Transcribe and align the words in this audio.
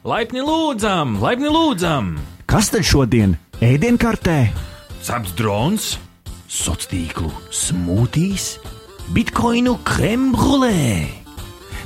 Laipni 0.00 0.40
lūdzam, 0.40 1.18
laipni 1.20 1.50
lūdzam! 1.52 2.14
Kas 2.48 2.70
tad 2.72 2.86
šodien 2.88 3.34
ēdienkartē? 3.60 4.46
Ceps 5.04 5.34
drons, 5.36 5.88
Sociālo 6.48 6.88
tīklu 6.88 7.32
smūtīs, 7.52 8.46
bitkoinu 9.12 9.74
krembrulē. 9.84 11.04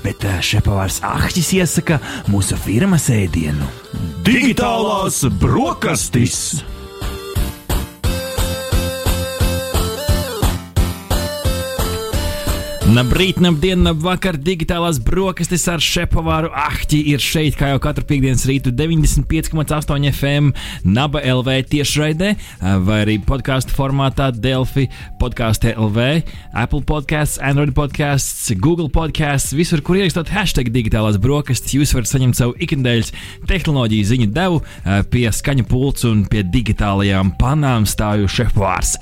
Bet 0.04 0.22
eh, 0.30 0.38
šepavārs 0.46 1.00
Ahtis 1.02 1.50
iesaka 1.58 1.98
mūsu 2.30 2.54
firmas 2.54 3.08
ēdienu- 3.10 3.66
digitālās 4.30 5.24
brokastis! 5.42 6.62
Labrīt, 12.84 13.38
labdien, 13.40 13.80
labvakar! 13.80 14.36
Digitālās 14.36 14.98
brokastis 15.00 15.62
ar 15.72 15.80
Šepovāru 15.80 16.50
Ahti 16.52 16.98
ir 17.14 17.22
šeit, 17.22 17.56
kā 17.56 17.70
jau 17.70 17.78
katru 17.80 18.04
piekdienas 18.10 18.44
rītu 18.44 18.74
95,8 18.76 20.04
FM, 20.10 20.50
Naba 20.84 21.22
LV 21.24 21.54
tiešraidē, 21.72 22.34
vai 22.84 22.98
arī 23.06 23.16
podkāstu 23.24 23.72
formātā 23.72 24.28
Delphi, 24.36 24.90
podkāstu 25.16 25.72
LV, 25.72 26.28
Apple 26.52 26.84
podkāsts, 26.84 27.40
Android 27.40 27.72
podkāsts, 27.72 28.52
Google 28.60 28.92
podkāsts, 28.92 29.56
visur, 29.56 29.80
kur 29.80 30.02
ierakstot 30.02 30.28
hashtag 30.36 30.68
digitālās 30.74 31.16
brokastis, 31.16 31.78
jūs 31.78 31.96
varat 31.96 32.12
saņemt 32.12 32.36
savu 32.36 32.52
ikdienas 32.60 33.14
tehnoloģiju 33.48 34.12
ziņu 34.12 34.32
devu 34.36 34.60
eh, 34.60 35.00
pie 35.08 35.30
skaņa 35.32 35.64
pults 35.72 36.04
un 36.10 36.26
pie 36.28 36.44
digitālajām 36.44 37.32
panām 37.40 37.88
stāju 37.88 38.28
Šepovārs 38.28 38.98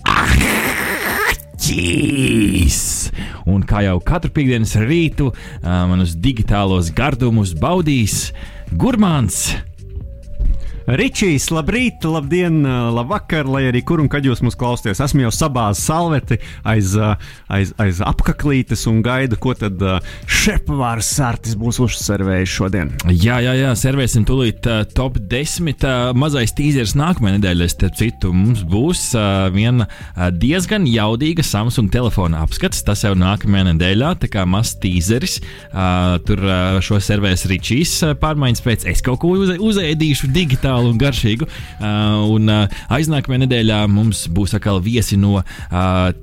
Ahtis! 1.62 3.12
Un 3.46 3.62
kā 3.62 3.84
jau 3.86 4.00
katru 4.02 4.32
piekdienas 4.34 4.72
rītu, 4.82 5.28
manus 5.62 6.16
digitālos 6.18 6.88
gardumus 6.90 7.52
baudīs 7.54 8.32
Gurmāns. 8.74 9.52
Ričijs, 10.86 11.48
labrīt, 11.54 12.02
labdien, 12.08 12.62
labvakar, 12.66 13.46
lai 13.46 13.66
arī 13.70 13.82
kur 13.86 14.02
un 14.02 14.08
kad 14.10 14.26
jūs 14.26 14.42
mūs 14.42 14.56
klausāties. 14.58 15.00
Esmu 15.04 15.26
jau 15.26 15.32
sabāzis 15.34 15.84
salveti 15.86 16.38
aiz, 16.66 16.96
aiz, 17.52 17.72
aiz 17.82 18.00
apaklītes 18.02 18.84
un 18.90 18.98
gaidu, 19.04 19.38
ko 19.40 19.54
tad 19.58 19.78
šepavārs 20.26 21.12
sārtis 21.16 21.54
būs 21.58 21.78
uzservējis 21.84 22.56
šodien. 22.56 22.90
Jā, 23.12 23.38
jā, 23.44 23.54
jā, 23.58 23.70
servēsim 23.78 24.26
tūlīt 24.28 24.66
uh, 24.66 24.82
top 24.96 25.20
10. 25.30 25.70
Uh, 25.86 26.10
mazais 26.18 26.54
tīzers 26.56 26.96
nākamajā 26.98 27.38
nedēļā. 27.38 27.68
Starp 27.72 27.96
citu, 27.98 28.32
mums 28.34 28.64
būs 28.68 29.04
uh, 29.18 29.46
viena 29.54 29.86
uh, 29.86 30.28
diezgan 30.34 30.86
jaudīga 30.88 31.44
Samsung 31.46 31.92
telefona 31.94 32.42
apskats. 32.42 32.82
Tas 32.86 33.04
jau 33.06 33.14
nākamajā 33.18 33.70
nedēļā, 33.70 34.14
tā 34.24 34.30
kā 34.32 34.46
mazs 34.48 34.74
tīzeris. 34.82 35.38
Uh, 35.70 36.18
tur 36.26 36.42
uh, 36.46 36.80
šo 36.84 36.98
servēs 37.02 37.46
Ričijs 37.50 37.94
uh, 38.06 38.16
pārmaiņas 38.18 38.64
pēc. 38.66 38.86
Es 38.92 39.04
kaut 39.04 39.22
ko 39.22 39.34
uz, 39.36 39.54
uzēdīšu 39.62 40.32
digitāli 40.34 40.71
un 40.80 40.98
garšīgu. 41.00 41.48
Uh, 41.48 42.30
un 42.32 42.52
uh, 42.52 42.78
aiznākamajā 42.92 43.44
nedēļā 43.44 43.80
mums 43.92 44.24
būs 44.32 44.56
atkal 44.58 44.80
viesi 44.84 45.18
no 45.20 45.38
uh, 45.40 45.44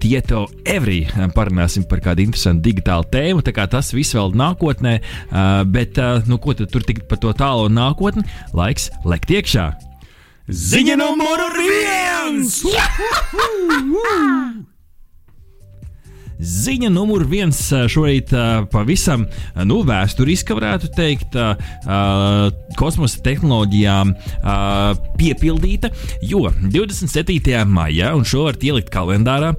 Tieto 0.02 0.46
Every. 0.66 1.04
Parunāsim 1.36 1.86
par 1.90 2.02
kādu 2.06 2.26
interesantu 2.26 2.66
digitālu 2.70 3.08
tēmu. 3.14 3.44
Tas 3.44 3.94
viss 3.94 4.16
vēl 4.16 4.34
nākotnē, 4.40 4.96
uh, 5.00 5.62
bet 5.70 6.00
uh, 6.02 6.24
nu, 6.30 6.40
ko 6.42 6.56
tad 6.58 6.74
tur 6.74 6.86
tikt 6.86 7.08
par 7.10 7.22
to 7.22 7.34
tālo 7.38 7.70
nākotni? 7.72 8.26
Laiks 8.58 8.90
lekt 9.06 9.34
iekšā! 9.34 9.70
Ziņa 10.50 10.98
numur 10.98 11.46
viens! 11.60 12.64
Ziņa 16.40 16.88
numur 16.88 17.26
viens 17.28 17.58
šorīt 17.92 18.30
pavisam 18.72 19.26
nu, 19.68 19.82
vēsturiska, 19.84 20.56
varētu 20.56 20.88
teikt, 20.96 21.34
kosmosa 22.80 23.20
tehnoloģijām 23.26 24.14
piepildīta. 25.20 25.90
Jo 26.24 26.46
27. 26.64 27.66
maijā, 27.68 28.14
un 28.16 28.24
šo 28.24 28.46
var 28.46 28.60
ielikt 28.64 28.88
kalendārā, 28.94 29.52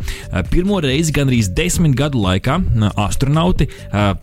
pirmo 0.49 0.79
reizi 0.81 1.13
gandrīz 1.13 1.51
desmit 1.53 1.99
gadu 1.99 2.23
laikā 2.25 2.57
astronauti 2.97 3.69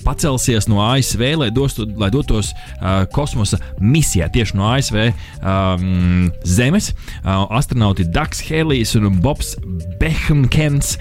pacelsies 0.01 0.65
no 0.71 0.81
ASV, 0.81 1.27
lai, 1.43 1.51
dostu, 1.53 1.85
lai 2.01 2.09
dotos 2.13 2.55
kosmosa 3.13 3.61
misijā 3.77 4.31
tieši 4.33 4.57
no 4.57 4.71
ASV 4.71 4.97
um, 5.05 6.31
Zemes. 6.41 6.89
Astronauti 7.21 8.09
Daks 8.17 8.41
Helijs 8.49 8.97
un 8.97 9.21
Bobs 9.21 9.53
Behnkens 10.01 10.95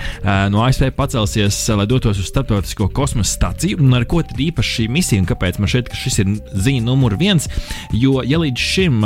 no 0.52 0.60
ASV 0.66 0.92
pacelsies 1.00 1.45
doties, 1.46 1.68
lai 1.68 1.86
dotos 1.86 2.18
uz 2.18 2.26
starptautisko 2.26 2.88
kosmosa 2.88 3.32
staciju. 3.32 3.78
Un 3.80 3.94
ar 3.94 4.04
ko 4.04 4.22
tad 4.22 4.38
īpaši 4.38 4.72
šī 4.76 4.88
misija, 4.90 5.20
un 5.20 5.26
kāpēc 5.28 5.58
man 5.58 5.70
šeit 5.70 5.90
šis 5.94 6.18
ir 6.22 6.32
ziņa 6.52 6.82
numur 6.84 7.16
viens? 7.16 7.48
Jo, 7.92 8.22
ja 8.24 8.38
līdz 8.38 8.58
šim 8.58 9.04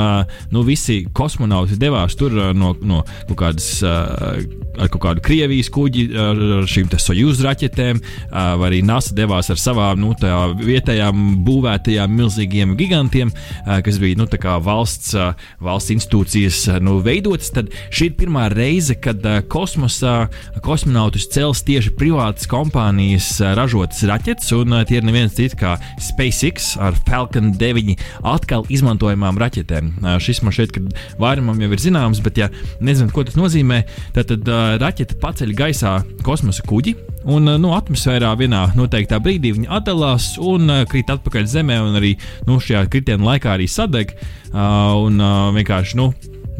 nu, 0.51 0.63
visi 0.65 1.05
kosmonauti 1.13 1.79
devās 1.81 2.17
tur 2.17 2.33
no, 2.55 2.75
no 2.83 3.03
kaut 3.29 3.39
kādas, 3.39 3.69
ar 3.85 4.89
kaut 4.89 5.03
kādu 5.03 5.25
Krievijas 5.25 5.71
kuģi, 5.73 6.07
ar 6.17 6.43
šīm 6.71 6.91
sojūzu 6.91 7.45
raķetēm, 7.47 8.01
vai 8.31 8.71
arī 8.71 8.83
NASA 8.87 9.15
devās 9.15 9.51
ar 9.51 9.61
savām 9.61 10.01
nu, 10.01 10.15
vietējām 10.61 11.43
būvētajām 11.47 12.17
milzīgiem 12.17 12.77
gigantiem, 12.79 13.33
kas 13.67 14.01
bija 14.01 14.21
nu, 14.21 14.29
valsts, 14.65 15.15
valsts 15.61 15.95
institūcijas 15.97 16.63
nu, 16.83 16.99
veidotas, 17.05 17.53
tad 17.55 17.73
šī 17.91 18.11
ir 18.11 18.17
pirmā 18.21 18.49
reize, 18.53 18.97
kad 18.97 19.25
kosmosā 19.51 20.31
kosmonautus 20.65 21.29
cels 21.31 21.63
tieši 21.67 21.93
privāti 21.99 22.30
privātas 22.31 22.47
kompānijas 22.47 23.27
ražotas 23.59 24.05
raķetes, 24.07 24.53
un 24.55 24.77
tie 24.87 25.01
ir 25.01 25.07
neviens 25.07 25.35
cits 25.35 25.57
kā 25.59 25.73
SpaceX 25.99 26.77
ar 26.79 26.95
Falcon 27.09 27.51
9 27.59 27.97
atkal 28.23 28.63
izmantojamām 28.71 29.39
raķetēm. 29.41 29.91
Šis 30.23 30.43
man 30.47 30.55
šeit, 30.55 30.79
vairumam 31.19 31.59
jau 31.59 31.71
ir 31.75 31.83
zināms, 31.83 32.21
bet, 32.23 32.39
ja 32.39 32.47
nezināt, 32.79 33.11
ko 33.11 33.25
tas 33.27 33.35
nozīmē, 33.35 33.83
tad, 34.15 34.31
tad 34.31 34.47
raķete 34.79 35.19
paceļ 35.19 35.57
gaisā 35.59 35.97
kosmosa 36.23 36.63
kuģi. 36.63 36.95
Un 37.31 37.51
nu, 37.61 37.75
atmosfērā 37.77 38.31
vienā 38.39 38.71
noteiktā 38.79 39.19
brīdī 39.21 39.51
viņi 39.53 39.69
atdalās 39.69 40.37
un 40.41 40.71
uh, 40.71 40.85
krīt 40.89 41.11
atpakaļ 41.13 41.51
zemē, 41.51 41.77
un 41.85 41.99
arī 41.99 42.15
nu, 42.47 42.57
šajā 42.63 42.87
kritiena 42.89 43.35
laikā 43.35 43.59
arī 43.59 43.67
sadeg. 43.69 44.15
Uh, 44.55 44.97
un 45.05 45.21
uh, 45.21 45.51
vienkārši 45.53 45.99
nu, 46.01 46.09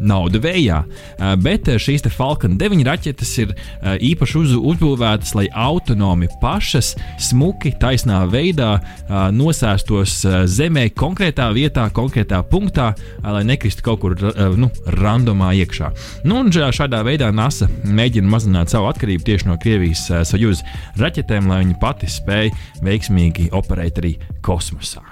nauda 0.01 0.41
vējā. 0.41 0.81
Bet 1.41 1.69
šīs 1.81 2.05
Falcon 2.11 2.57
9 2.59 2.83
raķetes 2.87 3.31
ir 3.43 3.53
īpaši 3.81 4.37
uz, 4.39 4.55
uzbūvētas, 4.57 5.33
lai 5.37 5.47
autonomi 5.53 6.29
pašas 6.41 6.93
smuki, 7.21 7.73
taisnā 7.81 8.23
veidā 8.31 8.73
nosēstos 9.35 10.21
zemē, 10.51 10.87
konkrētā 10.97 11.49
vietā, 11.55 11.87
konkrētā 11.93 12.41
punktā, 12.49 12.91
lai 13.23 13.43
nekristu 13.47 13.85
kaut 13.85 14.01
kur 14.03 14.17
nu, 14.57 14.71
randomā 14.97 15.53
iekšā. 15.61 15.91
Nu, 16.25 16.41
un 16.41 16.51
šādā 16.51 17.03
veidā 17.07 17.31
NASA 17.35 17.69
mēģina 17.85 18.31
mazināt 18.31 18.73
savu 18.73 18.89
atkarību 18.91 19.27
tieši 19.27 19.49
no 19.51 19.59
Krievijas 19.61 20.07
Sojuz 20.29 20.65
raķetēm, 21.01 21.49
lai 21.51 21.63
viņi 21.65 21.79
pati 21.81 22.11
spēj 22.11 22.53
veiksmīgi 22.85 23.51
operēt 23.57 24.01
arī 24.01 24.17
kosmosā. 24.45 25.10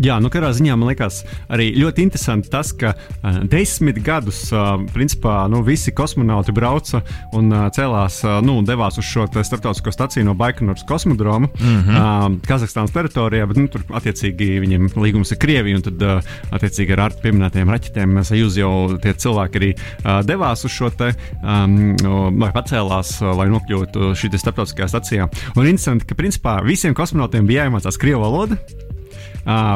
Jā, 0.00 0.16
nu, 0.22 0.30
katrā 0.32 0.48
ziņā 0.56 0.78
man 0.80 0.88
liekas 0.88 1.20
arī 1.52 1.70
ļoti 1.76 2.06
interesanti 2.06 2.48
tas, 2.52 2.70
ka 2.72 2.94
uh, 2.94 3.40
desmit 3.52 3.98
gadus 4.04 4.46
uh, 4.54 4.78
principā, 4.94 5.42
nu, 5.52 5.60
visi 5.66 5.92
kosmonauti 5.92 6.54
brauca 6.56 7.02
un 7.36 7.52
uh, 7.52 7.66
cēlās, 7.76 8.22
uh, 8.24 8.38
nu, 8.44 8.58
devās 8.64 8.96
uz 9.00 9.04
šo 9.04 9.26
starptautisko 9.28 9.92
staciju 9.92 10.24
no 10.24 10.34
Baikanovas 10.38 10.86
kosmodroma 10.88 11.50
mm 11.52 11.82
-hmm. 11.82 12.00
uh, 12.00 12.38
Kazahstānas 12.48 12.94
teritorijā, 12.96 13.46
bet 13.46 13.60
nu, 13.60 13.68
tur 13.68 13.84
attiecīgi 14.00 14.60
viņiem 14.64 14.88
līgums 14.96 15.32
ar 15.32 15.38
Krieviju 15.38 15.76
un 15.76 15.82
tad 15.82 16.02
uh, 16.02 16.32
attiecīgi 16.50 16.96
ar 16.96 17.04
ārtu 17.10 17.22
pieminētajiem 17.22 17.70
raķetēm 17.70 18.22
sajūz 18.24 18.58
jau 18.58 18.98
tie 19.02 19.12
cilvēki 19.12 19.60
arī 19.60 19.70
uh, 19.76 20.24
devās 20.26 20.64
uz 20.64 20.72
šo 20.72 20.90
te, 20.90 21.12
um, 21.42 21.96
vai 22.40 22.52
pacēlās, 22.52 23.20
uh, 23.20 23.36
lai 23.36 23.48
nokļūtu 23.52 24.14
šī 24.14 24.32
starptautiskajā 24.32 24.88
stacijā. 24.88 25.28
Un 25.56 25.66
interesanti, 25.66 26.06
ka 26.06 26.14
principā 26.14 26.62
visiem 26.64 26.94
kosmonautiem 26.94 27.46
bija 27.46 27.64
jāiemācās 27.64 28.00
krievu 28.00 28.24
valoda. 28.24 28.56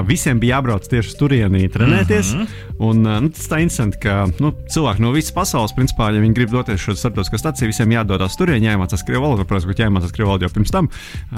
Visiem 0.08 0.40
bija 0.40 0.58
jābrauc 0.58 0.86
tieši 0.88 1.12
uz 1.12 1.16
turieni 1.18 1.68
trenēties. 1.72 2.34
Mm 2.34 2.40
-hmm. 2.40 2.62
Un, 2.84 3.02
nu, 3.02 3.28
tas 3.30 3.48
tā 3.48 3.60
interesanti, 3.62 3.98
ka 4.02 4.26
nu, 4.40 4.52
cilvēki 4.68 5.02
no 5.02 5.12
visas 5.14 5.32
pasaules, 5.32 5.72
principā, 5.72 6.10
ja 6.14 6.20
viņi 6.20 6.34
grib 6.34 6.50
doties 6.50 6.74
uz 6.74 6.80
šo 6.80 6.94
starptautisko 6.94 7.38
staciju, 7.38 7.70
visiem 7.70 7.92
jādodas 7.92 8.36
turieni, 8.36 8.66
jāiemācās 8.66 9.04
krievu 9.06 9.22
valodu. 9.22 9.44
Protams, 9.44 9.76
ka 9.76 9.82
jāiemācās 9.82 10.12
krievu 10.12 10.28
valodu 10.28 10.44
jau 10.44 10.54
pirms 10.54 10.70
tam, 10.70 10.88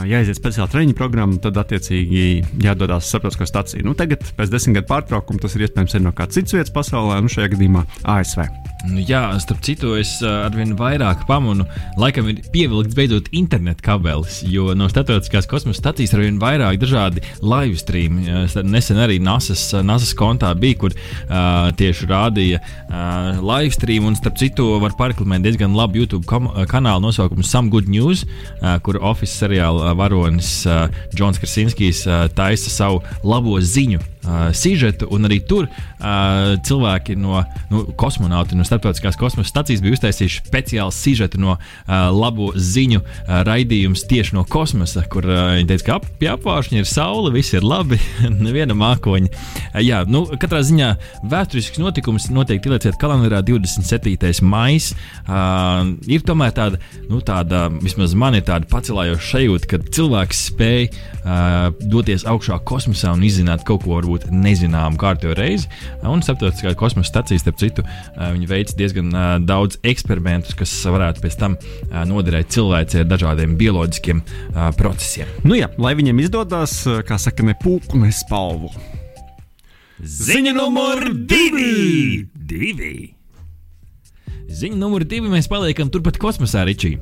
jāiziet 0.05 0.41
speciāla 0.41 0.69
treniņa 0.69 0.95
programma, 0.95 1.37
tad 1.37 1.57
attiecīgi 1.57 2.45
jādodas 2.63 3.05
uz 3.05 3.09
starptautisko 3.09 3.47
staciju. 3.47 3.85
Nu, 3.85 3.95
tagad, 3.95 4.25
pēc 4.37 4.51
desmit 4.51 4.81
gadu 4.81 4.87
pārtraukuma, 4.95 5.41
tas 5.41 5.55
ir 5.55 5.67
iespējams 5.69 5.95
arī 5.95 6.05
no 6.05 6.13
kādas 6.13 6.35
citas 6.35 6.53
vietas 6.53 6.73
pasaulē, 6.73 7.21
nu 7.21 7.29
šajā 7.29 7.53
gadījumā 7.55 7.85
ASV. 8.03 8.49
Nu, 8.87 9.01
jā, 9.03 9.25
starp 9.43 9.65
citu, 9.67 9.97
es 9.99 10.19
arvien 10.23 10.77
vairāk 10.79 11.25
pamanu, 11.27 11.65
laikam 11.99 12.29
ir 12.31 12.45
pievilkts 12.55 12.95
beidzot 12.95 13.33
internetu 13.35 13.83
kabelis, 13.83 14.43
jo 14.47 14.77
no 14.79 14.87
starptautiskās 14.93 15.49
kosmosa 15.51 15.81
stācijas 15.81 16.15
arvien 16.15 16.39
vairāk 16.43 16.79
dažādi 16.85 17.25
live 17.43 17.75
stream 17.81 17.97
stream. 17.97 18.21
Nesen 18.67 19.01
arī 19.01 19.19
NASA's, 19.23 19.71
NASA's 19.85 20.15
kontā 20.19 20.53
bija, 20.59 20.79
kur 20.81 20.95
uh, 20.95 21.71
tieši 21.77 22.09
rādīja 22.11 22.61
uh, 22.61 23.41
live 23.41 23.75
stream, 23.75 24.09
un 24.11 24.19
starp 24.19 24.39
citu 24.41 24.69
var 24.83 24.97
pareklamēt 24.99 25.45
diezgan 25.47 25.77
labu 25.77 26.03
YouTube 26.03 26.27
kanālu 26.27 27.07
nosaukumu 27.07 27.47
Some 27.47 27.71
Good 27.73 27.89
News, 27.93 28.27
uh, 28.61 28.77
kur 28.83 29.01
Office 29.01 29.37
seriāla 29.37 29.95
varonis 29.99 30.59
uh, 30.69 30.87
Džons 31.15 31.41
Krasinskis 31.43 32.05
uh, 32.07 32.27
taisa 32.35 32.73
savu 32.73 33.03
labo 33.25 33.59
ziņu 33.61 34.03
uh, 34.27 34.51
sižetu, 34.57 35.09
un 35.11 35.29
arī 35.29 35.41
tur 35.47 35.69
uh, 35.69 36.57
cilvēki 36.67 37.17
no 37.19 37.43
nu, 37.71 37.85
kosmonauti 37.99 38.59
no 38.59 38.67
starptautiskās 38.67 39.19
kosmosa 39.21 39.51
stācijas 39.51 39.83
bija 39.85 39.97
uztaisījuši 39.97 40.43
speciālu 40.47 40.95
sižetu 40.95 41.41
no 41.43 41.57
uh, 41.57 41.95
labo 42.15 42.53
ziņu 42.57 43.03
uh, 43.03 43.41
raidījums 43.47 44.07
tieši 44.11 44.37
no 44.37 44.45
kosmosa, 44.49 45.05
kur 45.11 45.27
uh, 45.29 45.57
viņi 45.57 45.71
teica, 45.71 45.87
ka 45.89 45.99
ap, 46.01 46.09
pie 46.21 46.31
apvāršņa 46.35 46.83
ir 46.83 46.91
saule, 46.91 47.33
viss 47.35 47.57
ir 47.57 47.67
labi, 47.67 47.99
neviena 48.47 48.77
mākoņa. 48.79 49.33
Uh, 49.33 49.81
jā, 49.85 50.03
nu, 50.11 50.25
katrā 50.41 50.63
ziņā 50.67 50.93
vēsturisks 51.27 51.81
notikums 51.83 52.31
noteikti 52.35 52.71
ielieciet 52.71 52.99
kalendārā 53.01 53.43
27. 53.47 54.45
maija. 54.47 54.67
Uh, 55.27 55.93
ir 56.11 56.25
tomēr 56.27 56.53
tāda, 56.57 56.81
nu, 57.11 57.21
tāda, 57.25 57.67
vismaz 57.83 58.15
man 58.19 58.37
ir 58.39 58.45
tāda 58.47 58.69
pacelājoša 58.71 59.27
sajūta, 59.31 59.69
ka 59.71 59.81
cilvēks 59.97 60.43
spēj 60.51 60.89
uh, 60.89 61.71
doties 61.81 62.27
augšā 62.29 62.59
kosmosā 62.67 63.13
un 63.15 63.25
izzināt 63.27 63.65
kaut 63.67 63.85
ko 63.85 63.97
varbūt 63.97 64.16
nezināmu 64.33 64.99
kārtējo 65.01 65.37
reizi. 65.39 65.71
Un 66.07 66.25
starptautiskā 66.25 66.75
kosmosa 66.79 67.13
stācija, 67.13 67.43
starp 67.43 67.61
citu, 67.61 67.87
viņi 68.19 68.51
veic 68.51 68.75
diezgan 68.79 69.11
daudz 69.47 69.81
eksperimentus, 69.87 70.57
kas 70.59 70.75
varētu 70.87 71.25
pēc 71.25 71.39
tam 71.41 71.57
noderēt 72.09 72.53
cilvēcei 72.55 73.05
ar 73.05 73.11
dažādiem 73.11 73.57
bioloģiskiem 73.61 74.23
procesiem. 74.79 75.31
Nu 75.47 75.59
jā, 75.59 75.71
lai 75.81 75.97
viņiem 75.99 76.25
izdodas, 76.25 76.83
kā 77.09 77.19
saka, 77.21 77.47
ne 77.47 77.57
pūku, 77.63 78.01
ne 78.03 78.13
spalvu. 78.15 78.73
Ziņa 79.97 80.53
numur 80.57 81.07
divi! 81.29 82.27
divi. 82.47 83.16
Ziņa 84.47 84.79
numur 84.79 85.03
divi 85.03 85.31
mēs 85.31 85.49
paliekam 85.51 85.89
turpat 85.91 86.21
kosmosā, 86.23 86.63
Ričī. 86.69 86.95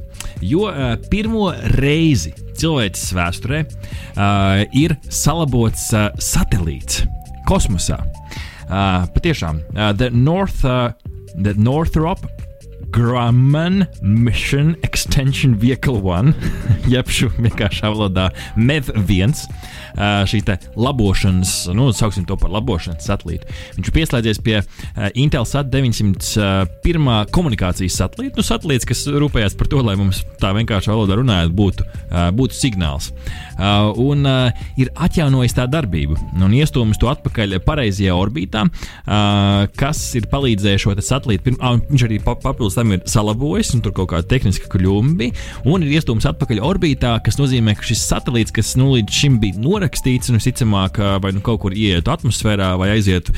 Jo 0.45 0.69
uh, 0.71 0.95
pirmo 1.11 1.51
reizi 1.77 2.33
cilvēces 2.57 3.13
vēsturē 3.17 3.61
uh, 3.65 4.63
ir 4.73 4.97
salabots 5.13 5.91
uh, 5.93 6.09
satelīts 6.17 7.03
kosmosā. 7.49 8.01
Uh, 8.65 9.05
patiešām, 9.13 9.61
uh, 9.75 9.93
The, 9.93 10.09
North, 10.11 10.65
uh, 10.65 10.95
the 11.37 11.53
Northrop 11.61 12.25
Grumman 12.95 13.87
Mission 14.03 14.77
Extension 14.83 15.57
Vehicle 15.59 15.99
1, 15.99 16.31
jeb 16.95 17.09
šo 17.11 17.27
vienkāršā 17.35 17.91
valodā 17.91 18.29
MEV1, 18.55 19.35
šī 20.31 20.43
labošanas, 20.79 21.55
nu, 21.75 21.89
sauksim 21.95 22.27
to 22.29 22.37
par 22.39 22.53
labošanas 22.55 23.07
satelītu. 23.09 23.51
Viņš 23.75 23.91
ir 23.91 23.97
pieslēdzies 23.97 24.41
pie 24.47 24.61
Intelsat 25.19 25.73
901 25.73 27.33
komunikācijas 27.35 27.99
satelīta, 27.99 28.39
nu, 28.39 28.47
satelīts, 28.47 28.87
kas 28.87 29.03
rūpējās 29.11 29.59
par 29.59 29.71
to, 29.73 29.83
lai 29.83 29.97
mums 29.99 30.23
tā 30.39 30.53
vienkāršā 30.55 30.95
valodā 30.95 31.19
runājot, 31.19 31.55
būtu, 31.55 31.89
būtu 32.39 32.59
signāls. 32.59 33.11
Un 34.05 34.23
ir 34.79 34.93
atjaunojis 34.95 35.59
tā 35.59 35.67
darbību 35.71 36.19
un 36.45 36.57
iestūmis 36.61 36.99
to 37.03 37.11
atpakaļ 37.11 37.59
pareizajā 37.67 38.15
orbītā, 38.15 38.65
kas 39.83 40.07
ir 40.19 40.31
palīdzējis 40.31 40.87
šo 40.87 40.95
satelītu. 41.03 41.59
Viņš 41.59 42.07
arī 42.07 42.23
papildus 42.23 42.79
tam 42.79 42.84
ir 42.93 43.03
salabojis, 43.09 43.73
un 43.77 43.83
tur 43.85 43.95
kaut 43.97 44.11
kāda 44.13 44.29
tehniska 44.29 44.69
kļūme 44.73 45.31
un 45.71 45.85
ir 45.85 45.95
iestūmis 45.99 46.27
atpakaļ 46.29 46.61
orbītā, 46.65 47.15
kas 47.25 47.39
nozīmē, 47.41 47.77
ka 47.79 47.87
šis 47.87 48.03
satelīts, 48.11 48.53
kas 48.55 48.75
nu, 48.81 48.91
līdz 48.97 49.19
šim 49.21 49.39
bija 49.43 49.61
norakstīts, 49.63 50.31
un 50.31 50.41
visticamāk, 50.41 51.01
vai 51.23 51.33
nu 51.37 51.43
kaut 51.45 51.63
kur 51.65 51.77
ietu 51.77 52.13
atmosfērā, 52.13 52.75
vai 52.81 52.91
aizietu 52.97 53.35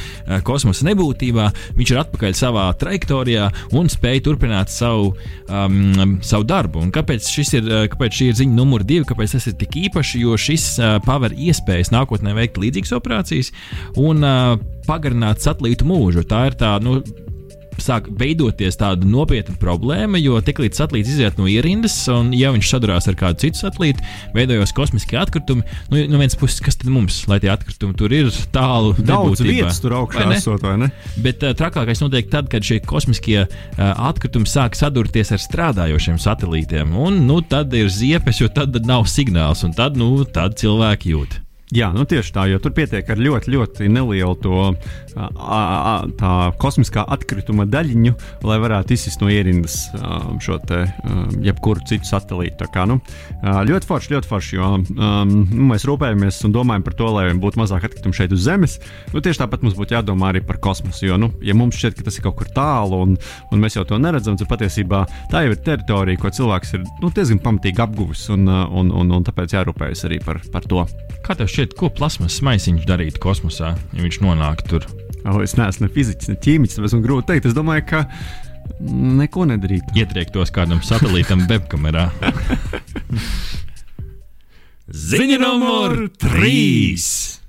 kosmosa 0.46 0.87
nebūtībā, 0.88 1.48
viņš 1.78 1.93
ir 1.93 2.00
atpakaļ 2.02 2.37
savā 2.38 2.66
trajektorijā 2.81 3.48
un 3.76 3.90
spēj 3.93 4.22
turpināt 4.26 4.72
savu, 4.72 5.12
um, 5.49 6.16
savu 6.25 6.49
darbu. 6.49 6.82
Un 6.87 6.94
kāpēc, 6.94 7.28
ir, 7.58 7.70
kāpēc 7.92 8.20
šī 8.20 8.31
ir 8.31 8.40
ziņa 8.40 8.56
numur 8.56 8.87
divi, 8.87 9.06
kāpēc 9.08 9.37
tas 9.37 9.50
ir 9.50 9.58
tik 9.60 9.78
īpaši? 9.87 10.22
Jo 10.25 10.38
šis 10.40 10.69
uh, 10.81 10.96
paver 11.04 11.37
iespējas 11.37 11.92
nākotnē 11.94 12.34
veikt 12.37 12.60
līdzīgas 12.62 12.96
operācijas 12.96 13.52
un 14.00 14.25
uh, 14.26 14.56
pagarināt 14.88 15.44
satelītu 15.44 15.87
mūžu. 15.88 16.25
Tā 16.28 16.46
ir 16.50 16.58
tā, 16.58 16.76
nu, 16.82 17.00
sāk 17.82 18.08
veidoties 18.19 18.78
tāda 18.81 19.06
nopietna 19.08 19.56
problēma, 19.61 20.20
jo 20.20 20.38
tiklīdz 20.44 20.81
satelīts 20.81 21.12
iziet 21.14 21.40
no 21.40 21.49
ierindas, 21.50 21.96
un 22.12 22.32
ja 22.37 22.52
viņš 22.55 22.73
sadurās 22.73 23.08
ar 23.11 23.19
kādu 23.19 23.44
citu 23.44 23.62
satelītu, 23.62 24.05
veidojas 24.37 24.75
kosmiskie 24.76 25.19
atkritumi. 25.20 25.64
Nu, 25.93 26.02
no 26.11 26.20
vienas 26.20 26.38
puses, 26.38 26.61
kas 26.64 26.78
tad 26.81 26.90
mums, 26.93 27.23
lai 27.31 27.40
tie 27.43 27.52
atkritumi 27.52 27.96
tur 27.99 28.14
ir 28.17 28.31
tālu, 28.55 28.94
daudz 28.99 29.40
nebūtībā. 29.43 29.55
vietas 29.62 29.81
tur 29.84 29.96
augšā 30.00 30.26
vai 30.26 30.38
esot, 30.38 30.67
vai 30.67 30.76
ne? 30.84 30.90
Bet 31.23 31.44
uh, 31.46 31.55
trakākais 31.58 32.02
notiek 32.05 32.31
tad, 32.32 32.50
kad 32.52 32.67
šie 32.67 32.81
kosmiskie 32.87 33.40
uh, 33.46 33.49
atkritumi 34.11 34.50
sāk 34.50 34.78
sadurties 34.78 35.34
ar 35.37 35.43
strādājošiem 35.43 36.20
satelītiem, 36.23 36.94
un 36.99 37.25
nu, 37.28 37.40
tad 37.46 37.75
ir 37.76 37.90
ziepes, 37.93 38.43
jo 38.43 38.52
tad 38.52 38.76
nav 38.87 39.08
signāls, 39.11 39.64
un 39.67 39.76
tad, 39.76 39.99
nu, 40.00 40.12
tad 40.25 40.58
cilvēki 40.61 41.17
jūt. 41.17 41.40
Jā, 41.76 41.90
nu 41.93 42.06
tieši 42.08 42.32
tā, 42.32 42.46
jo 42.49 42.56
tur 42.62 42.73
pietiek 42.73 43.05
ar 43.12 43.19
ļoti, 43.20 43.52
ļoti 43.52 43.88
nelielu 43.93 44.37
to 44.40 44.61
a, 45.17 45.26
a, 45.37 45.93
tā 46.17 46.32
kosmiskā 46.61 47.02
atkrituma 47.12 47.67
daļiņu, 47.69 48.12
lai 48.49 48.56
varētu 48.62 48.94
izsist 48.96 49.20
no 49.20 49.28
ierindas 49.32 49.75
a, 49.99 50.23
šo 50.40 50.56
te 50.64 50.78
a, 50.87 51.17
jebkuru 51.44 51.84
citu 51.88 52.08
satelītu. 52.08 52.69
Kā, 52.73 52.87
nu, 52.88 52.96
a, 53.43 53.58
ļoti 53.69 53.88
forši, 53.90 54.12
ļoti 54.14 54.31
forši, 54.31 54.56
jo 54.56 54.70
um, 54.78 55.34
nu, 55.50 55.67
mēs 55.73 55.84
rūpējamies 55.88 56.40
un 56.49 56.55
domājam 56.56 56.87
par 56.87 56.96
to, 56.96 57.11
lai 57.12 57.26
būtu 57.37 57.61
mazāk 57.61 57.88
atkritumu 57.90 58.17
šeit 58.17 58.32
uz 58.32 58.46
Zemes. 58.46 58.78
Nu, 59.12 59.20
tieši 59.25 59.43
tāpat 59.43 59.67
mums 59.67 59.76
būtu 59.76 59.99
jādomā 59.99 60.32
arī 60.32 60.40
par 60.46 60.61
kosmosu, 60.64 61.05
jo, 61.11 61.20
nu, 61.20 61.28
ja 61.44 61.56
mums 61.58 61.76
šķiet, 61.76 61.99
ka 61.99 62.08
tas 62.08 62.17
ir 62.17 62.25
kaut 62.25 62.38
kur 62.40 62.50
tālu 62.56 63.02
un, 63.05 63.17
un 63.52 63.62
mēs 63.62 63.76
jau 63.76 63.84
to 63.88 64.00
neredzam, 64.00 64.38
tad 64.40 64.49
patiesībā 64.52 65.02
tā 65.32 65.44
jau 65.44 65.52
ir 65.52 65.61
teritorija, 65.69 66.23
ko 66.25 66.32
cilvēks 66.40 66.76
ir 66.78 66.87
nu, 67.05 67.12
diezgan 67.12 67.43
pamatīgi 67.44 67.84
apguvis 67.84 68.26
un, 68.32 68.49
un, 68.49 68.94
un, 68.96 69.14
un 69.19 69.28
tāpēc 69.28 69.58
jārūpējas 69.58 70.06
arī 70.08 70.23
par, 70.25 70.40
par 70.55 70.64
to. 70.70 70.87
Kā 71.26 71.34
tev 71.34 71.50
šķiet, 71.50 71.65
ko 71.74 71.88
plasmas 71.90 72.38
maisiņš 72.46 72.84
darītu 72.86 73.18
kosmosā, 73.22 73.72
ja 73.74 74.04
viņš 74.04 74.20
nonāktu 74.22 74.68
tur? 74.70 74.86
Oh, 75.26 75.40
es 75.42 75.56
neesmu 75.58 75.86
ne 75.86 75.90
fiziķis, 75.94 76.30
ne 76.30 76.36
ķīmiķis, 76.44 76.76
tāpēc 76.78 76.92
man 76.94 77.06
grūti 77.06 77.26
pateikt. 77.26 77.48
Es 77.50 77.56
domāju, 77.56 77.82
ka 77.88 77.98
neko 79.22 79.42
nedarītu. 79.50 79.96
Ietriektos 79.98 80.54
kādam 80.54 80.80
satelītam 80.86 81.40
webkamerā. 81.50 82.04
Ziņa 85.10 85.38
numur 85.42 85.90
3! 86.22 87.45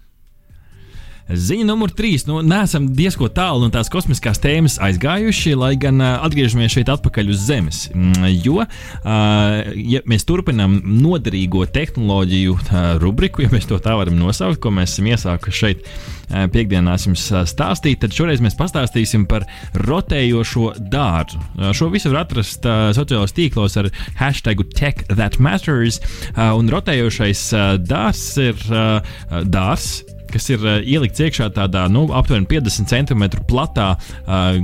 Ziņa 1.28 1.66
numur 1.68 1.92
trīs. 1.92 2.24
Nu, 2.28 2.40
nesam 2.46 2.88
diezgan 2.96 3.32
tālu 3.36 3.66
no 3.66 3.72
tās 3.74 3.90
kosmiskās 3.92 4.40
tēmas 4.44 4.78
aizgājuši, 4.84 5.56
lai 5.60 5.74
gan 5.80 6.00
uh, 6.00 6.22
atgriežamies 6.24 6.72
šeit 6.78 6.92
atpakaļ 6.94 7.32
uz 7.34 7.42
Zemes. 7.50 7.82
Mm, 7.92 8.28
jo, 8.46 8.64
uh, 8.64 9.74
ja 9.76 10.04
mēs 10.08 10.28
turpinām 10.28 10.80
noderīgo 11.02 11.66
tehnoloģiju 11.76 12.56
uh, 12.56 12.78
rubriku, 13.04 13.44
ja 13.44 13.52
mēs 13.52 13.68
to 13.68 13.80
tā 13.84 13.98
varam 14.00 14.16
nosaukt, 14.20 14.62
ko 14.64 14.72
mēs 14.72 14.96
esam 14.96 15.12
iesākuši 15.12 15.60
šeit 15.60 15.84
uh, 15.84 16.48
piekdienās 16.54 17.10
jums 17.10 17.28
stāstīt, 17.52 18.00
tad 18.06 18.16
šoreiz 18.16 18.44
mēs 18.44 18.56
pastāstīsim 18.60 19.28
par 19.28 19.48
rotējošo 19.84 20.78
dārzu. 20.94 21.44
Uh, 21.58 21.72
šo 21.76 21.92
visu 21.92 22.14
var 22.14 22.24
atrast 22.24 22.68
uh, 22.68 22.90
sociālajos 22.96 23.36
tīklos 23.36 23.80
ar 23.84 23.92
hashtag 24.22 24.64
Tech 24.78 25.04
That 25.12 25.42
Matters, 25.44 26.00
uh, 26.38 26.54
un 26.56 26.72
rotējošais 26.72 27.48
uh, 27.52 27.74
dārzs 27.84 28.30
ir 28.48 28.70
uh, 28.72 29.18
dārzs 29.44 30.06
kas 30.32 30.50
ir 30.54 30.64
uh, 30.64 30.78
ielikts 30.82 31.22
iekšā 31.24 31.50
tādā 31.56 31.86
nu, 31.92 32.06
aptuveni 32.16 32.48
50 32.50 32.92
cm 32.92 33.26
platā 33.50 33.94
uh, 33.98 34.58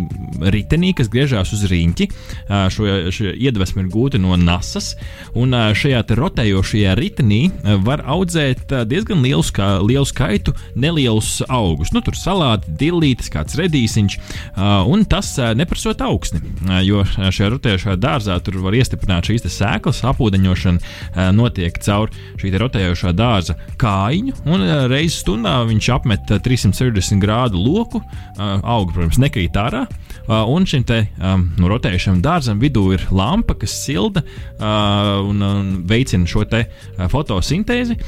ritenī, 0.53 0.93
kas 0.97 1.11
griežās 1.13 1.53
uz 1.55 1.65
rīņķi. 1.71 2.09
Uh, 2.09 2.67
šo, 2.73 2.87
šo 3.13 3.33
iedvesmu 3.33 3.83
ir 3.83 3.91
gūta 3.93 4.21
no 4.21 4.37
NASAS. 4.39 4.93
Un 5.39 5.55
uh, 5.55 5.71
šajā 5.77 6.03
rotējošajā 6.19 6.95
ritenī 6.99 7.41
uh, 7.49 7.77
var 7.83 8.03
audzēt 8.09 8.71
uh, 8.71 8.83
diezgan 8.87 9.23
lielu, 9.23 9.43
ska, 9.45 9.77
lielu 9.83 10.07
skaitu 10.07 10.53
nelielus 10.75 11.41
augus. 11.47 11.93
Nu, 11.95 12.03
tur 12.05 12.17
salāti, 12.17 12.73
dillītes, 12.79 13.31
kāds 13.33 13.57
redīsiņš, 13.59 14.17
uh, 14.19 14.83
un 14.89 15.05
tas 15.09 15.33
uh, 15.39 15.53
neprasot 15.57 16.03
augsni. 16.05 16.43
Uh, 16.63 16.79
jo 16.85 17.03
šajā 17.07 17.51
rotējošajā 17.55 17.97
dārzā 18.01 18.39
tur 18.43 18.59
var 18.63 18.77
iestiprināt 18.77 19.29
šīs 19.29 19.47
sēklas, 19.53 20.03
apūdeņošana 20.13 20.81
uh, 20.81 21.29
notiek 21.35 21.77
caur 21.83 22.11
šī 22.41 22.53
rotējošā 22.61 23.13
dārza 23.17 23.57
kājiņu, 23.81 24.37
un 24.49 24.65
uh, 24.65 24.85
reizes 24.91 25.21
stundā 25.23 25.62
viņš 25.69 25.89
apmet 25.95 26.33
360 26.45 27.21
grādu 27.23 27.61
loku, 27.61 28.01
auga, 28.37 28.93
protams, 28.93 29.19
nekrīt 29.21 29.57
ārā. 29.59 29.85
Un 30.27 30.67
šim 30.69 30.85
te 30.87 31.01
nu, 31.19 31.67
rotējušam 31.71 32.21
dārzam 32.23 32.61
vidū 32.61 32.85
ir 32.95 33.03
lampa, 33.11 33.57
kas 33.59 33.75
silda 33.83 34.23
un, 34.59 35.43
veicina 35.89 36.29
šo 36.29 36.45
te 36.49 36.65
fotosintēzi. 37.11 37.99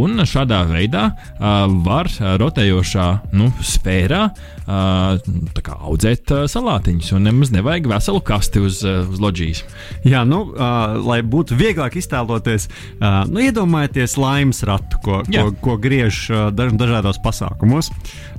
Un 0.00 0.24
šādā 0.30 0.62
veidā 0.70 1.08
var 1.84 2.10
rotējošā 2.44 3.08
nu, 3.34 3.50
sfērā 3.66 4.24
uh, 4.30 4.60
audzēt 4.70 6.30
salātiņus. 6.50 7.12
Un 7.16 7.26
nemaz 7.26 7.50
nevajag 7.54 7.88
veselu 7.90 8.20
kasti 8.24 8.62
uz, 8.62 8.82
uz 8.84 9.20
loģijas. 9.22 9.64
Jā, 10.06 10.22
nu, 10.28 10.42
lai 11.06 11.20
būtu 11.26 11.58
vieglāk 11.58 11.96
iztēloties, 12.00 12.68
nu, 13.00 13.42
iedomājieties 13.42 14.16
laimes 14.20 14.62
ratu, 14.66 15.00
ko, 15.04 15.20
Jā. 15.30 15.46
ko, 15.46 15.54
ko 15.64 15.76
griež 15.80 16.29
daž, 16.54 16.74
dažādos 16.78 17.20
pasākumos. 17.24 17.90